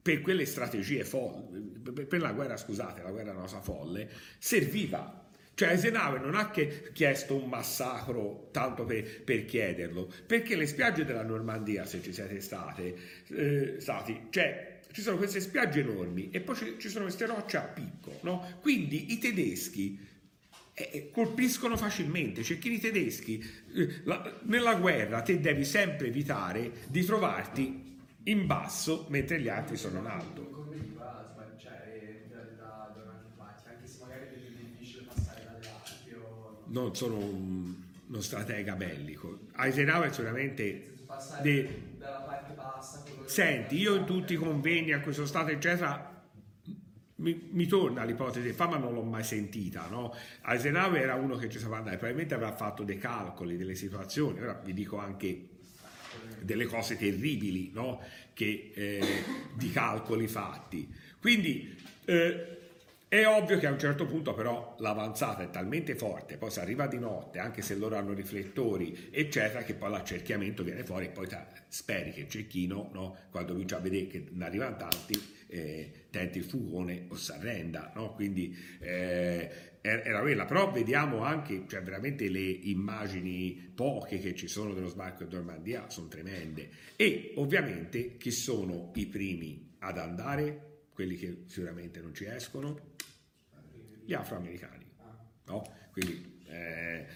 per 0.05 0.21
quelle 0.21 0.45
strategie 0.45 1.03
folle, 1.03 1.63
per 2.05 2.21
la 2.21 2.33
guerra, 2.33 2.59
scusate, 2.59 3.01
la 3.01 3.11
guerra 3.11 3.33
nostra 3.33 3.63
folle, 3.63 4.07
serviva. 4.39 5.25
Cioè 5.55 5.71
Eisenhower 5.71 6.21
non 6.21 6.35
ha 6.35 6.51
che 6.51 6.91
chiesto 6.93 7.35
un 7.35 7.49
massacro 7.49 8.51
tanto 8.53 8.85
per, 8.85 9.23
per 9.23 9.47
chiederlo, 9.47 10.13
perché 10.27 10.57
le 10.57 10.67
spiagge 10.67 11.07
della 11.07 11.23
Normandia, 11.23 11.87
se 11.87 12.03
ci 12.03 12.13
siete 12.13 12.39
state, 12.43 12.97
eh, 13.29 13.77
stati, 13.79 14.27
cioè 14.29 14.81
ci 14.93 15.01
sono 15.01 15.17
queste 15.17 15.41
spiagge 15.41 15.81
enormi 15.81 16.29
e 16.31 16.41
poi 16.41 16.55
ci, 16.55 16.75
ci 16.79 16.91
sono 16.91 17.05
queste 17.05 17.25
rocce 17.25 17.57
a 17.57 17.63
picco, 17.63 18.19
no? 18.25 18.59
Quindi 18.61 19.15
i 19.15 19.19
tedeschi 19.19 19.99
eh, 20.75 20.91
eh 20.93 21.11
colpiscono 21.11 21.79
facilmente. 21.79 22.43
Cecchini 22.43 22.79
tedeschi, 22.79 23.43
eh, 23.75 24.01
la, 24.05 24.39
nella 24.43 24.75
guerra 24.75 25.23
te 25.23 25.41
devi 25.41 25.65
sempre 25.65 26.09
evitare 26.09 26.71
di 26.89 27.03
trovarti 27.07 27.93
in 28.25 28.47
basso 28.47 29.07
mentre 29.09 29.41
gli 29.41 29.49
altri 29.49 29.77
sono 29.77 29.99
in 29.99 30.07
alto. 30.07 30.53
Non 36.67 36.97
sono 36.97 37.19
un, 37.19 37.75
uno 38.07 38.21
stratega 38.21 38.75
bellico. 38.75 39.41
Eisenhower 39.57 40.13
sicuramente... 40.13 40.93
De... 41.43 41.93
Senti, 43.27 43.79
io 43.79 43.95
in 43.95 44.05
tutti 44.05 44.33
i 44.33 44.37
convegni 44.37 44.93
a 44.93 45.01
cui 45.01 45.13
sono 45.13 45.27
stato, 45.27 45.51
eccetera, 45.51 46.15
mi, 47.17 47.49
mi, 47.53 47.67
torna 47.67 48.05
l'ipotesi 48.05 48.53
fa 48.53 48.67
ma 48.67 48.77
non 48.77 48.93
l'ho 48.93 49.03
mai 49.03 49.23
sentita 49.23 49.87
no? 49.89 50.13
Eisenhower 50.45 51.01
era 51.01 51.15
uno 51.15 51.37
che 51.37 51.49
ci 51.49 51.59
sapeva 51.59 51.77
andare 51.77 51.97
probabilmente 51.97 52.35
avrà 52.35 52.53
fatto 52.53 52.83
dei 52.83 52.99
calcoli 52.99 53.57
delle 53.57 53.77
situazioni 53.77 54.41
ora 54.41 54.55
vi 54.55 54.73
dico 54.73 54.99
anche 54.99 55.54
delle 56.45 56.67
cose 56.67 56.97
terribili 56.97 57.71
no? 57.73 58.01
che, 58.33 58.71
eh, 58.75 59.25
di 59.55 59.71
calcoli 59.71 60.29
fatti. 60.29 60.89
Quindi 61.21 61.77
eh, 62.05 62.55
è 63.09 63.27
ovvio 63.27 63.59
che 63.59 63.67
a 63.67 63.71
un 63.71 63.79
certo 63.79 64.07
punto 64.07 64.35
però 64.35 64.75
l'avanzata 64.81 65.43
è 65.43 65.51
talmente 65.51 65.95
forte, 65.95 66.37
poi 66.37 66.51
si 66.51 66.59
arriva 66.59 66.87
di 66.89 66.99
notte, 66.99 67.39
anche 67.39 67.63
se 67.63 67.77
loro 67.77 67.97
hanno 67.97 68.13
riflettori, 68.13 69.09
eccetera, 69.11 69.63
che 69.63 69.75
poi 69.75 69.91
l'accerchiamento 69.91 70.65
viene 70.65 70.85
fuori 70.85 71.07
e 71.07 71.11
poi 71.11 71.29
speri 71.69 72.11
che 72.13 72.23
il 72.23 72.29
cecchino, 72.29 72.91
no? 72.93 73.17
quando 73.31 73.53
comincia 73.53 73.77
a 73.77 73.81
vedere 73.81 74.09
che 74.09 74.25
ne 74.31 74.45
arrivano 74.45 74.77
tanti, 74.77 75.33
eh, 75.47 76.07
tenti 76.11 76.39
il 76.39 76.45
fugone 76.45 77.05
o 77.09 77.15
si 77.15 77.31
arrenda. 77.31 77.93
No? 77.95 78.15
Quindi 78.15 78.57
eh, 78.81 79.74
era 79.87 80.23
quella, 80.23 80.47
però 80.47 80.71
vediamo 80.73 81.25
anche, 81.25 81.65
cioè 81.69 81.83
veramente 81.83 82.31
le 82.31 82.41
immagini 82.41 83.71
poche 83.75 84.19
che 84.19 84.35
ci 84.35 84.49
sono 84.49 84.73
dello 84.73 84.89
sbarco 84.89 85.25
di 85.25 85.35
Normandia 85.35 85.91
sono 85.91 86.09
tremende. 86.09 86.71
E 86.97 87.35
ovviamente 87.37 88.17
chi 88.17 88.31
sono 88.31 88.93
i 88.95 89.05
primi 89.05 89.75
ad 89.81 89.99
andare, 89.99 90.85
quelli 90.91 91.17
che 91.17 91.43
sicuramente 91.49 92.01
non 92.01 92.15
ci 92.15 92.25
escono, 92.25 92.93
gli 94.07 94.15
afroamericani, 94.15 94.87
no? 95.49 95.63
Quindi 95.93 96.41
eh, 96.47 97.07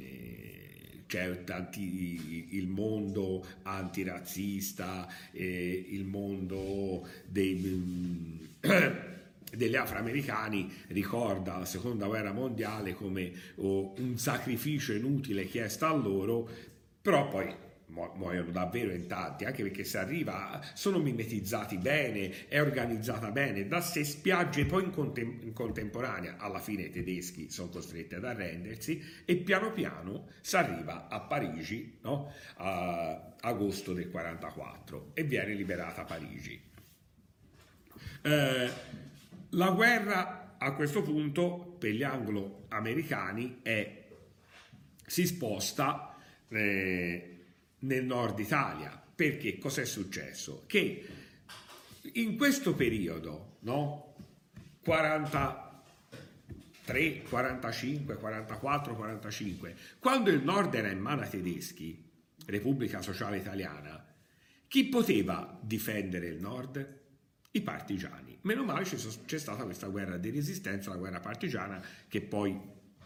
eh 0.00 0.66
c'è 1.06 1.44
tanti, 1.44 2.56
il 2.56 2.66
mondo 2.66 3.46
antirazzista, 3.62 5.06
eh, 5.32 5.86
il 5.90 6.04
mondo 6.04 7.06
dei... 7.26 8.48
degli 9.54 9.76
afroamericani 9.76 10.72
ricorda 10.88 11.58
la 11.58 11.64
seconda 11.64 12.06
guerra 12.06 12.32
mondiale 12.32 12.94
come 12.94 13.32
oh, 13.56 13.94
un 13.98 14.18
sacrificio 14.18 14.92
inutile 14.92 15.46
chiesto 15.46 15.86
a 15.86 15.94
loro, 15.94 16.48
però 17.00 17.28
poi 17.28 17.64
muoiono 17.88 18.50
davvero 18.50 18.92
in 18.92 19.06
tanti, 19.06 19.44
anche 19.44 19.62
perché 19.62 19.84
se 19.84 19.98
arriva 19.98 20.60
sono 20.74 20.98
mimetizzati 20.98 21.78
bene, 21.78 22.48
è 22.48 22.60
organizzata 22.60 23.30
bene, 23.30 23.66
da 23.68 23.80
sé 23.80 24.04
spiagge 24.04 24.66
poi 24.66 24.84
in, 24.84 24.90
contem- 24.90 25.42
in, 25.42 25.52
contemporanea, 25.52 26.36
alla 26.38 26.58
fine 26.58 26.82
i 26.82 26.90
tedeschi 26.90 27.48
sono 27.50 27.68
costretti 27.68 28.14
ad 28.14 28.24
arrendersi 28.24 29.02
e 29.24 29.36
piano 29.36 29.72
piano 29.72 30.28
si 30.40 30.56
arriva 30.56 31.08
a 31.08 31.20
Parigi, 31.20 31.98
no? 32.02 32.32
a 32.56 33.34
agosto 33.40 33.92
del 33.92 34.10
44 34.10 35.10
e 35.14 35.22
viene 35.22 35.54
liberata 35.54 36.04
Parigi. 36.04 36.60
Eh, 38.22 38.70
la 39.50 39.70
guerra 39.70 40.56
a 40.58 40.74
questo 40.74 41.02
punto 41.02 41.76
per 41.78 41.92
gli 41.92 42.02
anglo-americani 42.02 43.60
è, 43.62 44.08
si 45.06 45.24
sposta 45.26 46.16
eh, 46.48 47.44
nel 47.80 48.04
nord 48.04 48.38
Italia. 48.38 49.02
Perché 49.14 49.58
cosa 49.58 49.82
è 49.82 49.86
successo? 49.86 50.64
Che 50.66 51.06
in 52.12 52.36
questo 52.36 52.74
periodo, 52.74 53.56
no? 53.60 54.14
43, 54.82 57.22
45, 57.28 58.16
44, 58.16 58.94
45, 58.94 59.76
quando 59.98 60.30
il 60.30 60.42
nord 60.42 60.74
era 60.74 60.90
in 60.90 60.98
mano 60.98 61.22
ai 61.22 61.30
tedeschi, 61.30 62.04
Repubblica 62.46 63.02
Sociale 63.02 63.38
Italiana, 63.38 64.04
chi 64.68 64.86
poteva 64.86 65.58
difendere 65.60 66.26
il 66.26 66.40
nord? 66.40 67.00
I 67.52 67.62
partigiani. 67.62 68.25
Meno 68.46 68.62
male 68.62 68.84
c'è 68.84 69.38
stata 69.38 69.64
questa 69.64 69.88
guerra 69.88 70.18
di 70.18 70.30
resistenza, 70.30 70.90
la 70.90 70.96
guerra 70.96 71.18
partigiana, 71.18 71.82
che 72.06 72.20
poi 72.20 72.56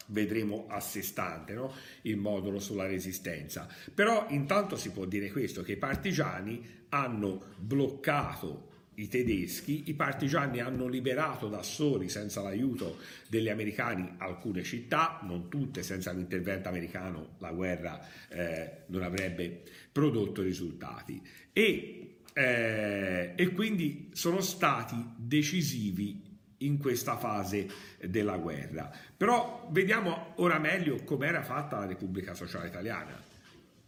vedremo 0.09 0.67
a 0.69 0.81
sé 0.81 1.01
stante, 1.01 1.55
no? 1.55 1.73
il 2.03 2.19
modulo 2.19 2.61
sulla 2.61 2.87
resistenza. 2.87 3.67
Però 3.95 4.27
intanto 4.29 4.77
si 4.77 4.91
può 4.91 5.07
dire 5.07 5.31
questo, 5.31 5.63
che 5.63 5.73
i 5.73 5.77
partigiani 5.79 6.85
hanno 6.91 7.55
bloccato 7.57 8.69
i 8.97 9.09
tedeschi, 9.09 9.85
i 9.87 9.95
partigiani 9.95 10.61
hanno 10.61 10.87
liberato 10.87 11.49
da 11.49 11.63
soli, 11.63 12.11
senza 12.11 12.43
l'aiuto 12.43 12.99
degli 13.27 13.49
americani, 13.49 14.17
alcune 14.19 14.63
città, 14.63 15.21
non 15.23 15.49
tutte, 15.49 15.83
senza 15.83 16.13
l'intervento 16.13 16.69
americano 16.69 17.37
la 17.39 17.53
guerra 17.53 17.99
eh, 18.29 18.83
non 18.89 19.03
avrebbe 19.03 19.63
prodotto 19.91 20.43
risultati. 20.43 21.27
E 21.51 22.00
eh, 22.33 23.33
e 23.37 23.53
quindi 23.53 24.11
sono 24.13 24.41
stati 24.41 24.97
decisivi 25.17 26.29
in 26.59 26.79
questa 26.79 27.17
fase 27.17 27.69
della 28.05 28.37
guerra. 28.37 28.91
Però 29.17 29.69
vediamo 29.71 30.33
ora 30.37 30.59
meglio 30.59 31.03
come 31.05 31.27
era 31.27 31.43
fatta 31.43 31.79
la 31.79 31.87
Repubblica 31.87 32.35
Sociale 32.35 32.69
Italiana. 32.69 33.23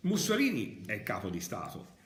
Mussolini 0.00 0.82
è 0.86 1.02
capo 1.02 1.28
di 1.28 1.40
Stato. 1.40 2.00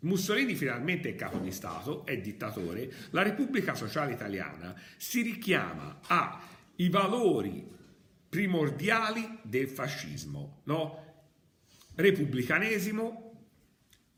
Mussolini 0.00 0.54
finalmente 0.54 1.10
è 1.10 1.14
capo 1.14 1.38
di 1.38 1.50
Stato, 1.50 2.04
è 2.04 2.18
dittatore. 2.18 2.92
La 3.10 3.22
Repubblica 3.22 3.74
Sociale 3.74 4.12
Italiana 4.12 4.74
si 4.96 5.22
richiama 5.22 6.00
ai 6.06 6.88
valori 6.90 7.66
primordiali 8.28 9.38
del 9.42 9.68
fascismo, 9.68 10.60
no? 10.64 11.02
Repubblicanesimo, 11.94 13.33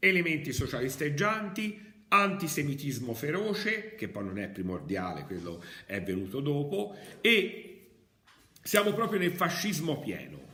elementi 0.08 0.52
socialisteggianti, 0.52 1.84
antisemitismo 2.08 3.14
feroce, 3.14 3.94
che 3.94 4.08
poi 4.08 4.24
non 4.24 4.38
è 4.38 4.48
primordiale, 4.48 5.24
quello 5.24 5.62
è 5.86 6.00
venuto 6.02 6.40
dopo, 6.40 6.96
e 7.20 7.88
siamo 8.62 8.92
proprio 8.92 9.18
nel 9.18 9.32
fascismo 9.32 9.98
pieno. 9.98 10.44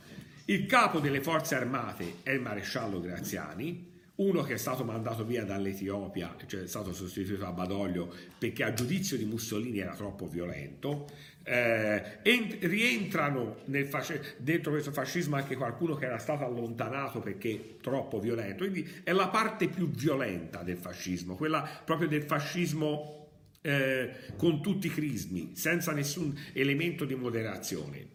Il 0.45 0.65
capo 0.65 0.99
delle 0.99 1.21
forze 1.21 1.55
armate 1.55 2.15
è 2.23 2.31
il 2.31 2.41
maresciallo 2.41 2.99
Graziani, 2.99 3.92
uno 4.27 4.41
che 4.41 4.53
è 4.53 4.57
stato 4.57 4.83
mandato 4.83 5.25
via 5.25 5.43
dall'Etiopia, 5.43 6.35
cioè 6.45 6.63
è 6.63 6.67
stato 6.67 6.93
sostituito 6.93 7.45
a 7.45 7.51
Badoglio 7.51 8.13
perché 8.37 8.63
a 8.63 8.73
giudizio 8.73 9.17
di 9.17 9.25
Mussolini 9.25 9.79
era 9.79 9.95
troppo 9.95 10.27
violento, 10.27 11.05
eh, 11.43 12.19
rientrano 12.21 13.57
fasc- 13.89 14.35
dentro 14.37 14.71
questo 14.71 14.91
fascismo 14.91 15.35
anche 15.35 15.55
qualcuno 15.55 15.95
che 15.95 16.05
era 16.05 16.17
stato 16.17 16.45
allontanato 16.45 17.19
perché 17.19 17.77
troppo 17.81 18.19
violento, 18.19 18.63
quindi 18.63 19.01
è 19.03 19.11
la 19.11 19.27
parte 19.27 19.67
più 19.67 19.89
violenta 19.89 20.63
del 20.63 20.77
fascismo, 20.77 21.35
quella 21.35 21.81
proprio 21.83 22.07
del 22.07 22.23
fascismo 22.23 23.27
eh, 23.61 24.11
con 24.37 24.61
tutti 24.61 24.87
i 24.87 24.89
crismi, 24.89 25.51
senza 25.55 25.91
nessun 25.91 26.37
elemento 26.53 27.05
di 27.05 27.15
moderazione. 27.15 28.11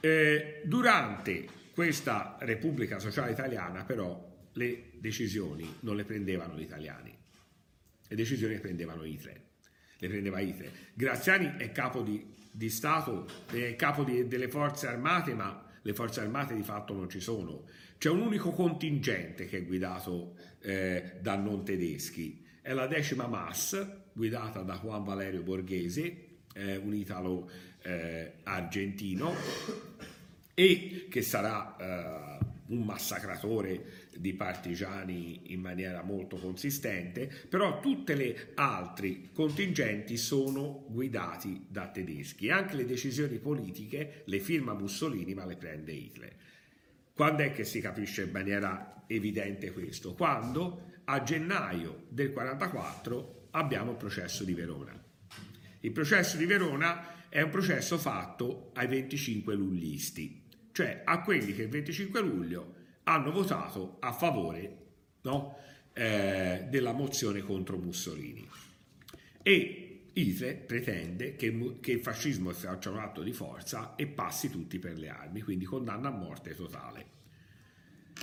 Eh, 0.00 0.62
durante 0.64 1.46
questa 1.72 2.36
Repubblica 2.40 2.98
Sociale 2.98 3.30
Italiana 3.30 3.84
però 3.84 4.30
le 4.54 4.90
decisioni 4.94 5.76
non 5.80 5.96
le 5.96 6.04
prendevano 6.04 6.56
gli 6.56 6.62
italiani, 6.62 7.16
le 8.08 8.16
decisioni 8.16 8.54
le 8.54 8.60
prendevano 8.60 9.04
Hitler. 9.04 9.40
Le 9.96 10.08
prendeva 10.08 10.40
Hitler. 10.40 10.70
Graziani 10.94 11.54
è 11.58 11.70
capo 11.70 12.02
di, 12.02 12.34
di 12.50 12.68
Stato, 12.68 13.26
è 13.50 13.76
capo 13.76 14.02
di, 14.02 14.26
delle 14.26 14.48
forze 14.48 14.88
armate, 14.88 15.32
ma 15.32 15.64
le 15.80 15.94
forze 15.94 16.20
armate 16.20 16.54
di 16.54 16.62
fatto 16.62 16.92
non 16.92 17.08
ci 17.08 17.20
sono. 17.20 17.66
C'è 17.98 18.10
un 18.10 18.20
unico 18.20 18.50
contingente 18.50 19.46
che 19.46 19.58
è 19.58 19.64
guidato 19.64 20.36
eh, 20.60 21.18
da 21.20 21.36
non 21.36 21.64
tedeschi, 21.64 22.44
è 22.60 22.72
la 22.72 22.86
decima 22.86 23.26
MAS, 23.28 24.10
guidata 24.12 24.62
da 24.62 24.78
Juan 24.78 25.04
Valerio 25.04 25.42
Borghese, 25.42 26.40
eh, 26.52 26.76
un 26.76 26.94
italo 26.94 27.48
eh, 27.82 28.32
argentino, 28.42 29.34
e 30.54 31.06
che 31.08 31.22
sarà 31.22 31.76
eh, 31.76 32.38
un 32.66 32.82
massacratore 32.84 34.01
di 34.16 34.34
partigiani 34.34 35.52
in 35.52 35.60
maniera 35.60 36.02
molto 36.02 36.36
consistente, 36.36 37.30
però 37.48 37.80
tutte 37.80 38.14
le 38.14 38.52
altri 38.54 39.30
contingenti 39.32 40.16
sono 40.16 40.84
guidati 40.88 41.66
da 41.68 41.88
tedeschi. 41.88 42.50
Anche 42.50 42.76
le 42.76 42.84
decisioni 42.84 43.38
politiche 43.38 44.22
le 44.26 44.38
firma 44.38 44.74
Mussolini, 44.74 45.34
ma 45.34 45.46
le 45.46 45.56
prende 45.56 45.92
Hitler. 45.92 46.36
Quando 47.14 47.42
è 47.42 47.52
che 47.52 47.64
si 47.64 47.80
capisce 47.80 48.22
in 48.22 48.30
maniera 48.30 49.04
evidente 49.06 49.72
questo? 49.72 50.14
Quando 50.14 50.90
a 51.04 51.22
gennaio 51.22 52.04
del 52.08 52.28
1944 52.28 53.48
abbiamo 53.52 53.92
il 53.92 53.96
processo 53.96 54.44
di 54.44 54.54
Verona. 54.54 55.00
Il 55.80 55.92
processo 55.92 56.36
di 56.36 56.46
Verona 56.46 57.28
è 57.28 57.40
un 57.42 57.50
processo 57.50 57.98
fatto 57.98 58.70
ai 58.74 58.86
25 58.86 59.54
lullisti, 59.54 60.42
cioè 60.72 61.02
a 61.04 61.22
quelli 61.22 61.54
che 61.54 61.62
il 61.62 61.68
25 61.68 62.20
luglio 62.20 62.74
hanno 63.04 63.30
votato 63.30 63.96
a 64.00 64.12
favore 64.12 64.76
no, 65.22 65.56
eh, 65.92 66.66
della 66.68 66.92
mozione 66.92 67.40
contro 67.40 67.76
Mussolini. 67.76 68.48
E 69.42 70.10
Hitler 70.12 70.58
pretende 70.64 71.36
che, 71.36 71.78
che 71.80 71.92
il 71.92 72.00
fascismo 72.00 72.52
faccia 72.52 72.90
un 72.90 72.98
atto 72.98 73.22
di 73.22 73.32
forza 73.32 73.94
e 73.96 74.06
passi 74.06 74.50
tutti 74.50 74.78
per 74.78 74.98
le 74.98 75.08
armi, 75.08 75.40
quindi 75.40 75.64
condanna 75.64 76.08
a 76.08 76.12
morte 76.12 76.54
totale. 76.54 77.20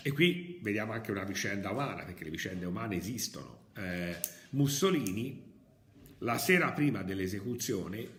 E 0.03 0.11
qui 0.11 0.59
vediamo 0.61 0.93
anche 0.93 1.11
una 1.11 1.23
vicenda 1.23 1.71
umana, 1.71 2.03
perché 2.03 2.23
le 2.23 2.29
vicende 2.29 2.65
umane 2.65 2.95
esistono. 2.95 3.67
Eh, 3.75 4.15
Mussolini, 4.51 5.51
la 6.19 6.37
sera 6.37 6.71
prima 6.71 7.01
dell'esecuzione, 7.01 8.17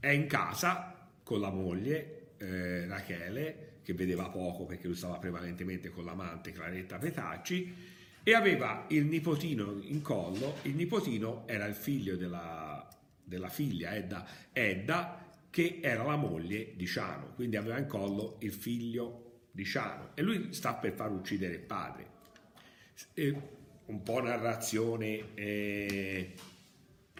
è 0.00 0.10
in 0.10 0.26
casa 0.26 1.08
con 1.22 1.40
la 1.40 1.50
moglie 1.50 2.34
eh, 2.36 2.86
Rachele 2.86 3.77
che 3.88 3.94
vedeva 3.94 4.28
poco 4.28 4.66
perché 4.66 4.86
lui 4.86 4.96
stava 4.96 5.16
prevalentemente 5.16 5.88
con 5.88 6.04
l'amante 6.04 6.52
Claretta 6.52 6.98
Petacci 6.98 7.74
e 8.22 8.34
aveva 8.34 8.84
il 8.88 9.06
nipotino 9.06 9.78
in 9.80 10.02
collo, 10.02 10.56
il 10.64 10.74
nipotino 10.74 11.44
era 11.46 11.64
il 11.64 11.74
figlio 11.74 12.14
della, 12.14 12.86
della 13.24 13.48
figlia 13.48 13.96
Edda, 13.96 14.26
Edda 14.52 15.26
che 15.48 15.78
era 15.80 16.02
la 16.02 16.16
moglie 16.16 16.72
di 16.76 16.86
Ciano, 16.86 17.32
quindi 17.34 17.56
aveva 17.56 17.78
in 17.78 17.86
collo 17.86 18.36
il 18.40 18.52
figlio 18.52 19.46
di 19.52 19.64
Ciano 19.64 20.10
e 20.12 20.20
lui 20.20 20.52
sta 20.52 20.74
per 20.74 20.92
far 20.92 21.10
uccidere 21.10 21.54
il 21.54 21.60
padre. 21.60 22.06
E 23.14 23.34
un 23.86 24.02
po' 24.02 24.20
narrazione 24.20 25.32
eh, 25.32 26.34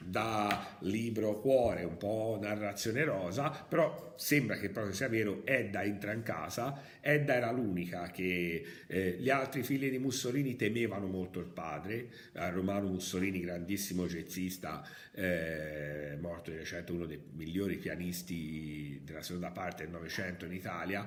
da 0.02 0.76
libro 0.80 1.40
cuore, 1.40 1.84
un 1.84 1.96
po' 1.96 2.38
narrazione 2.40 3.04
rosa, 3.04 3.50
però 3.50 4.14
sembra 4.16 4.56
che 4.56 4.70
proprio 4.70 4.92
sia 4.92 5.08
vero, 5.08 5.42
Edda 5.44 5.82
entra 5.84 6.12
in 6.12 6.22
casa, 6.22 6.82
Edda 7.00 7.34
era 7.34 7.50
l'unica 7.52 8.10
che 8.10 8.64
eh, 8.86 9.16
gli 9.18 9.30
altri 9.30 9.62
figli 9.62 9.90
di 9.90 9.98
Mussolini 9.98 10.56
temevano 10.56 11.06
molto 11.06 11.38
il 11.38 11.46
padre, 11.46 12.08
eh, 12.32 12.50
Romano 12.50 12.88
Mussolini, 12.88 13.40
grandissimo 13.40 14.06
jazzista, 14.06 14.84
eh, 15.12 16.16
morto 16.20 16.50
di 16.50 16.56
recente, 16.56 16.92
uno 16.92 17.06
dei 17.06 17.20
migliori 17.32 17.76
pianisti 17.76 19.00
della 19.04 19.22
seconda 19.22 19.50
parte 19.50 19.84
del 19.84 19.92
Novecento 19.92 20.44
in 20.44 20.52
Italia, 20.52 21.04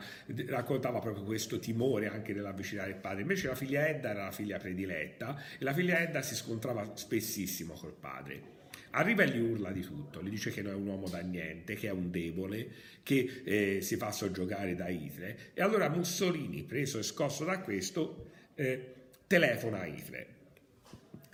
raccontava 0.47 0.99
proprio 0.99 1.23
questo 1.23 1.59
timore 1.59 2.07
anche 2.07 2.33
nell'avvicinare 2.33 2.91
il 2.91 2.97
padre, 2.97 3.21
invece 3.21 3.47
la 3.47 3.55
figlia 3.55 3.87
Edda 3.87 4.11
era 4.11 4.23
la 4.25 4.31
figlia 4.31 4.57
prediletta 4.57 5.37
e 5.57 5.63
la 5.63 5.73
figlia 5.73 5.99
Edda 5.99 6.21
si 6.21 6.35
scontrava 6.35 6.95
spessissimo 6.95 7.73
col 7.73 7.93
padre. 7.93 8.59
Arriva 8.91 9.23
e 9.23 9.29
gli 9.29 9.39
urla 9.39 9.71
di 9.71 9.81
tutto, 9.81 10.21
gli 10.21 10.29
dice 10.29 10.51
che 10.51 10.61
non 10.61 10.73
è 10.73 10.75
un 10.75 10.87
uomo 10.87 11.07
da 11.07 11.19
niente, 11.19 11.75
che 11.75 11.87
è 11.87 11.91
un 11.91 12.11
debole, 12.11 12.67
che 13.03 13.41
eh, 13.43 13.81
si 13.81 13.95
fa 13.95 14.11
soggiogare 14.11 14.75
da 14.75 14.89
Hitler. 14.89 15.51
E 15.53 15.61
allora 15.61 15.89
Mussolini, 15.89 16.63
preso 16.63 16.99
e 16.99 17.03
scosso 17.03 17.45
da 17.45 17.59
questo, 17.59 18.29
eh, 18.55 18.93
telefona 19.27 19.81
a 19.81 19.85
Hitler. 19.85 20.27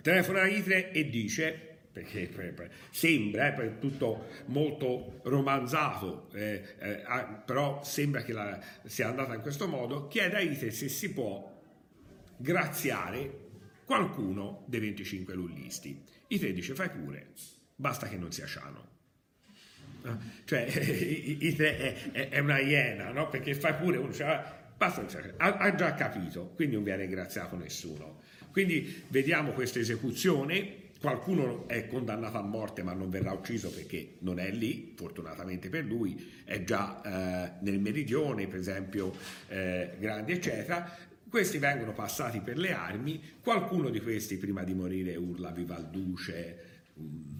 Telefona 0.00 0.42
a 0.42 0.46
Hitler 0.48 0.90
e 0.92 1.08
dice 1.08 1.68
perché 1.90 2.30
sembra, 2.90 3.54
eh, 3.60 3.78
tutto 3.78 4.26
molto 4.46 5.20
romanzato, 5.24 6.28
eh, 6.32 6.62
eh, 6.78 7.02
però 7.44 7.82
sembra 7.82 8.22
che 8.22 8.32
la, 8.32 8.60
sia 8.84 9.08
andata 9.08 9.34
in 9.34 9.40
questo 9.40 9.66
modo, 9.66 10.06
chiede 10.06 10.36
a 10.36 10.40
Hitler 10.40 10.72
se 10.72 10.88
si 10.88 11.12
può 11.12 11.56
graziare 12.36 13.46
qualcuno 13.84 14.64
dei 14.66 14.80
25 14.80 15.34
lullisti. 15.34 16.04
Hitler 16.28 16.52
dice 16.52 16.74
fai 16.74 16.90
pure, 16.90 17.28
basta 17.74 18.06
che 18.06 18.16
non 18.16 18.30
sia 18.32 18.46
Ciano. 18.46 18.96
Ah, 20.02 20.16
cioè, 20.44 20.60
Hitler 20.68 22.10
è, 22.12 22.28
è, 22.28 22.38
una 22.38 22.60
iena, 22.60 23.10
no? 23.10 23.28
Perché 23.28 23.54
fai 23.54 23.74
pure 23.74 23.96
uno, 23.96 24.12
cioè, 24.12 24.42
basta 24.76 25.06
sia, 25.08 25.34
ha, 25.36 25.56
ha 25.56 25.74
già 25.74 25.94
capito, 25.94 26.52
quindi 26.54 26.74
non 26.74 26.84
viene 26.84 27.02
ringraziato 27.02 27.56
nessuno. 27.56 28.20
Quindi 28.50 29.04
vediamo 29.08 29.52
questa 29.52 29.78
esecuzione, 29.78 30.86
qualcuno 31.00 31.68
è 31.68 31.86
condannato 31.86 32.38
a 32.38 32.42
morte 32.42 32.82
ma 32.82 32.92
non 32.92 33.08
verrà 33.08 33.32
ucciso 33.32 33.70
perché 33.70 34.16
non 34.20 34.38
è 34.38 34.50
lì, 34.50 34.94
fortunatamente 34.96 35.68
per 35.68 35.84
lui, 35.84 36.42
è 36.44 36.64
già 36.64 37.00
eh, 37.02 37.52
nel 37.60 37.78
meridione, 37.78 38.46
per 38.48 38.58
esempio, 38.58 39.14
eh, 39.48 39.92
Grandi, 39.98 40.32
eccetera. 40.32 40.96
Questi 41.28 41.58
vengono 41.58 41.92
passati 41.92 42.40
per 42.40 42.56
le 42.56 42.72
armi, 42.72 43.20
qualcuno 43.40 43.90
di 43.90 44.00
questi 44.00 44.36
prima 44.36 44.64
di 44.64 44.74
morire 44.74 45.14
urla 45.16 45.50
viva 45.50 45.76
il 45.76 45.86
duce, 45.86 46.58
mm, 46.98 47.36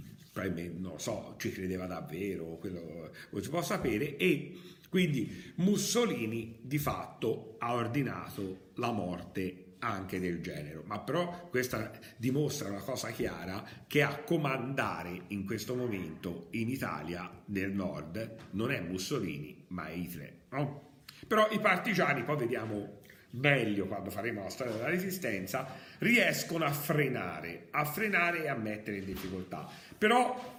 non 0.79 1.01
so, 1.01 1.35
ci 1.39 1.51
credeva 1.51 1.87
davvero, 1.87 2.59
quello 2.59 3.11
lo 3.31 3.43
si 3.43 3.49
può 3.49 3.63
sapere, 3.63 4.17
e 4.17 4.57
quindi 4.89 5.53
Mussolini 5.57 6.61
di 6.63 6.79
fatto 6.79 7.57
ha 7.59 7.75
ordinato 7.75 8.71
la 8.75 8.93
morte 8.93 9.65
anche 9.81 10.19
del 10.19 10.41
genero, 10.41 10.83
ma 10.87 10.99
però 11.01 11.49
questa 11.49 11.93
dimostra 12.17 12.69
una 12.69 12.81
cosa 12.81 13.11
chiara 13.11 13.65
che 13.87 14.03
a 14.03 14.19
comandare 14.19 15.23
in 15.29 15.45
questo 15.47 15.75
momento 15.75 16.49
in 16.53 16.69
Italia 16.69 17.31
nel 17.47 17.73
nord 17.73 18.49
non 18.53 18.71
è 18.71 18.81
Mussolini 18.81 19.65
ma 19.69 19.87
è 19.87 19.93
Hitler. 19.93 20.35
No? 20.51 20.87
Però 21.27 21.49
i 21.51 21.61
partigiani, 21.61 22.23
poi 22.23 22.37
vediamo 22.37 22.98
meglio 23.31 23.87
quando 23.87 24.11
faremo 24.11 24.43
la 24.43 24.51
storia 24.51 24.73
della 24.73 24.89
resistenza, 24.89 25.67
riescono 25.99 26.65
a 26.65 26.73
frenare, 26.73 27.67
a 27.71 27.85
frenare 27.85 28.45
e 28.45 28.49
a 28.49 28.55
mettere 28.55 28.99
in 28.99 29.05
difficoltà. 29.05 29.69
Però 29.97 30.57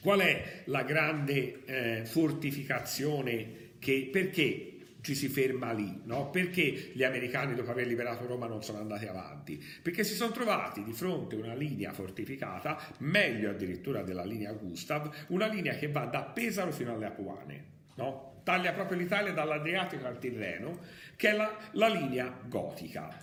qual 0.00 0.20
è 0.20 0.62
la 0.64 0.82
grande 0.82 1.64
eh, 1.64 2.04
fortificazione 2.04 3.68
che 3.78 4.08
perché 4.10 4.70
ci 5.02 5.14
si 5.14 5.28
ferma 5.28 5.72
lì, 5.72 6.00
no? 6.04 6.30
Perché 6.30 6.90
gli 6.92 7.02
americani 7.02 7.54
dopo 7.54 7.70
aver 7.70 7.86
liberato 7.86 8.26
Roma 8.26 8.46
non 8.46 8.62
sono 8.62 8.78
andati 8.78 9.06
avanti? 9.06 9.62
Perché 9.82 10.04
si 10.04 10.14
sono 10.14 10.30
trovati 10.30 10.82
di 10.84 10.92
fronte 10.92 11.36
a 11.36 11.38
una 11.38 11.54
linea 11.54 11.92
fortificata, 11.92 12.78
meglio 12.98 13.50
addirittura 13.50 14.02
della 14.02 14.24
linea 14.24 14.52
Gustav, 14.52 15.10
una 15.28 15.46
linea 15.46 15.74
che 15.74 15.88
va 15.90 16.04
da 16.04 16.22
Pesaro 16.22 16.70
fino 16.70 16.92
alle 16.92 17.06
Apuane, 17.06 17.64
no? 17.94 18.29
Taglia 18.42 18.72
proprio 18.72 18.98
l'Italia 18.98 19.32
dall'Adriatico 19.32 20.06
al 20.06 20.18
Tirreno, 20.18 20.78
che 21.16 21.30
è 21.30 21.32
la, 21.32 21.56
la 21.72 21.88
linea 21.88 22.34
gotica. 22.46 23.16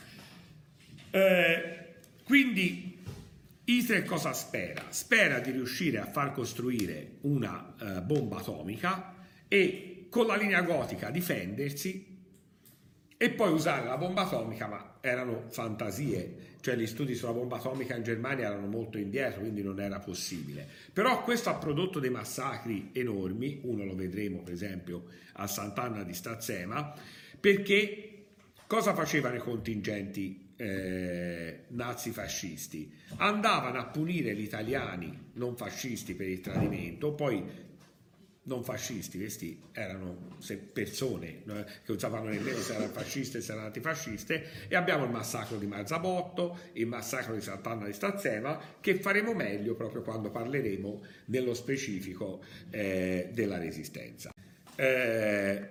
Eh, 1.09 1.85
quindi 2.23 2.97
Israele 3.65 4.05
cosa 4.05 4.33
spera? 4.33 4.83
Spera 4.89 5.39
di 5.39 5.51
riuscire 5.51 5.99
a 5.99 6.05
far 6.05 6.31
costruire 6.31 7.17
una 7.21 7.73
eh, 7.79 8.01
bomba 8.01 8.37
atomica 8.37 9.15
e 9.47 10.07
con 10.09 10.25
la 10.25 10.35
linea 10.35 10.61
gotica 10.61 11.09
difendersi 11.09 12.16
e 13.17 13.31
poi 13.31 13.51
usare 13.51 13.87
la 13.87 13.97
bomba 13.97 14.21
atomica, 14.21 14.67
ma 14.67 14.97
erano 15.01 15.45
fantasie, 15.49 16.55
cioè 16.61 16.75
gli 16.75 16.85
studi 16.85 17.15
sulla 17.15 17.33
bomba 17.33 17.57
atomica 17.57 17.95
in 17.95 18.03
Germania 18.03 18.45
erano 18.45 18.67
molto 18.67 18.99
indietro, 18.99 19.39
quindi 19.39 19.63
non 19.63 19.79
era 19.79 19.99
possibile. 19.99 20.67
Però 20.93 21.23
questo 21.23 21.49
ha 21.49 21.55
prodotto 21.55 21.99
dei 21.99 22.11
massacri 22.11 22.91
enormi, 22.93 23.61
uno 23.63 23.83
lo 23.85 23.95
vedremo 23.95 24.43
per 24.43 24.53
esempio 24.53 25.05
a 25.33 25.47
Sant'Anna 25.47 26.03
di 26.03 26.13
Stazzema, 26.13 26.93
perché 27.39 28.25
cosa 28.67 28.93
facevano 28.93 29.35
i 29.35 29.39
contingenti 29.39 30.53
eh, 30.55 31.63
nazi-fascisti? 31.69 32.93
Andavano 33.17 33.79
a 33.79 33.85
punire 33.85 34.35
gli 34.35 34.43
italiani 34.43 35.31
non 35.33 35.55
fascisti 35.55 36.13
per 36.13 36.27
il 36.27 36.41
tradimento, 36.41 37.13
poi 37.13 37.65
non 38.47 38.63
fascisti, 38.63 39.17
questi 39.17 39.61
erano 39.73 40.37
persone 40.71 41.43
che 41.83 41.91
usavano 41.91 42.29
nemmeno 42.29 42.57
se 42.59 42.75
erano 42.75 42.91
fasciste 42.91 43.41
se 43.41 43.51
erano 43.51 43.67
antifasciste 43.67 44.67
e 44.67 44.75
abbiamo 44.75 45.05
il 45.05 45.11
massacro 45.11 45.57
di 45.57 45.67
Marzabotto, 45.67 46.57
il 46.73 46.87
massacro 46.87 47.33
di 47.33 47.41
Sant'Anna 47.41 47.85
di 47.85 47.93
Stazzema 47.93 48.59
che 48.79 48.95
faremo 48.95 49.33
meglio 49.33 49.75
proprio 49.75 50.01
quando 50.01 50.29
parleremo 50.31 51.03
nello 51.25 51.53
specifico 51.53 52.41
eh, 52.69 53.29
della 53.33 53.57
resistenza. 53.57 54.31
Eh, 54.75 55.69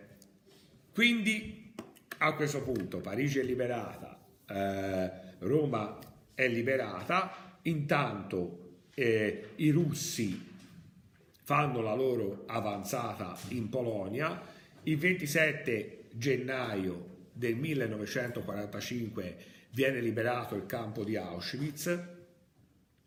quindi 0.93 1.73
a 2.19 2.35
questo 2.35 2.63
punto 2.63 3.01
Parigi 3.01 3.39
è 3.39 3.43
liberata, 3.43 4.19
eh, 4.49 5.11
Roma 5.39 5.99
è 6.35 6.47
liberata, 6.47 7.59
intanto 7.63 8.65
eh, 8.95 9.49
i 9.57 9.71
russi 9.71 10.55
fanno 11.47 11.81
la 11.81 11.95
loro 11.95 12.43
avanzata 12.47 13.39
in 13.51 13.69
Polonia. 13.69 14.43
Il 14.83 14.99
27 14.99 16.07
gennaio 16.11 17.29
del 17.33 17.55
1945 17.55 19.37
viene 19.71 20.01
liberato 20.01 20.57
il 20.57 20.67
campo 20.67 21.05
di 21.05 21.15
Auschwitz, 21.15 22.01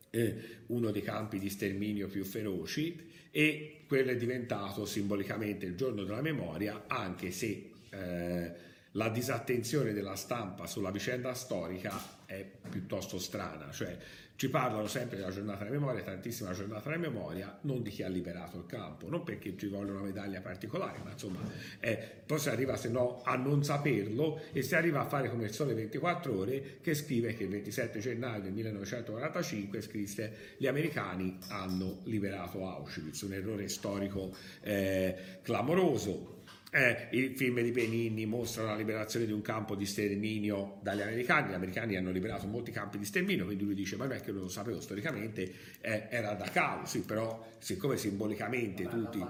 eh, 0.10 0.36
uno 0.68 0.92
dei 0.92 1.02
campi 1.02 1.38
di 1.38 1.50
sterminio 1.50 2.08
più 2.08 2.24
feroci, 2.24 3.12
e 3.30 3.82
quello 3.86 4.12
è 4.12 4.16
diventato 4.16 4.86
simbolicamente 4.86 5.66
il 5.66 5.76
giorno 5.76 6.06
della 6.06 6.22
memoria, 6.22 6.86
anche 6.88 7.32
se 7.32 7.72
eh, 7.90 8.52
la 8.92 9.10
disattenzione 9.10 9.92
della 9.92 10.16
stampa 10.16 10.66
sulla 10.66 10.92
vicenda 10.92 11.34
storica 11.34 12.24
è 12.26 12.50
piuttosto 12.70 13.20
strana, 13.20 13.70
cioè 13.74 13.98
ci 14.40 14.48
parlano 14.48 14.88
sempre 14.88 15.18
della 15.18 15.32
giornata 15.32 15.66
della 15.66 15.78
memoria, 15.78 16.02
tantissima 16.02 16.54
giornata 16.54 16.88
della 16.88 17.02
memoria, 17.02 17.60
non 17.64 17.82
di 17.82 17.90
chi 17.90 18.04
ha 18.04 18.08
liberato 18.08 18.56
il 18.56 18.66
campo, 18.68 19.10
non 19.10 19.26
perché 19.26 19.58
ci 19.58 19.68
vuole 19.68 19.92
una 19.92 20.00
medaglia 20.00 20.40
particolare, 20.40 21.00
ma 21.04 21.12
insomma, 21.12 21.42
eh, 21.82 22.00
poi 22.26 22.40
si 22.40 22.48
arriva 22.48 22.78
se 22.78 22.88
no 22.88 23.22
a 23.26 23.36
non 23.36 23.66
saperlo 23.66 24.40
e 24.54 24.62
si 24.62 24.76
arriva 24.76 25.02
a 25.02 25.06
fare 25.06 25.30
come 25.30 25.44
il 25.44 25.52
Sole 25.52 25.74
24 25.74 26.38
Ore 26.38 26.78
che 26.80 26.94
scrive 26.94 27.36
che 27.36 27.44
il 27.44 27.50
27 27.50 28.00
gennaio 28.00 28.44
del 28.44 28.54
1945 28.54 29.82
scrisse 29.82 30.34
gli 30.56 30.68
americani 30.68 31.38
hanno 31.50 32.00
liberato 32.06 32.66
Auschwitz, 32.66 33.24
un 33.24 33.34
errore 33.34 33.68
storico 33.68 34.34
eh, 34.62 35.40
clamoroso 35.42 36.38
eh, 36.72 37.08
I 37.12 37.30
film 37.36 37.62
di 37.62 37.72
Benigni 37.72 38.26
mostrano 38.26 38.70
la 38.70 38.76
liberazione 38.76 39.26
di 39.26 39.32
un 39.32 39.42
campo 39.42 39.76
di 39.76 39.86
sterminio 39.86 40.80
dagli 40.82 41.02
americani. 41.02 41.50
Gli 41.50 41.56
americani 41.56 41.96
hanno 41.96 42.12
liberato 42.12 42.46
molti 42.46 42.72
campi 42.72 42.98
di 42.98 43.06
sterminio, 43.06 43.46
quindi 43.46 43.64
lui 43.64 43.74
dice: 43.74 43.96
Ma 43.96 44.06
non 44.06 44.18
è 44.18 44.22
che 44.22 44.32
non 44.32 44.42
lo 44.42 44.50
sapevo 44.50 44.80
storicamente, 44.80 45.52
eh, 45.82 46.08
era 46.10 46.34
da 46.34 46.46
Dachau. 46.46 46.86
Sì, 46.86 47.02
però, 47.02 47.48
siccome 47.58 47.98
simbolicamente 47.98 48.88
tutti 48.88 49.26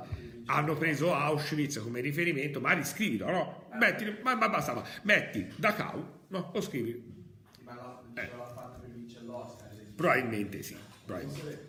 hanno 0.45 0.75
preso 0.75 1.13
Auschwitz 1.13 1.79
come 1.79 2.01
riferimento, 2.01 2.59
ma 2.59 2.73
riscrivilo, 2.73 3.29
no? 3.29 3.67
Metti, 3.73 4.17
ma, 4.21 4.35
ma 4.35 4.49
basta, 4.49 4.73
ma, 4.73 4.83
metti 5.03 5.47
Dachau, 5.55 6.05
no? 6.27 6.51
Lo 6.53 6.61
scrivi. 6.61 7.17
Ma 7.63 7.75
l'ha, 7.75 8.21
eh. 8.21 8.29
l'ha 8.35 8.45
fatto 8.45 8.79
per 8.81 8.89
vincere 8.89 9.23
l'Oscar. 9.25 9.69
Probabilmente 9.95 10.61
sì. 10.61 10.75
Probabilmente. 11.05 11.67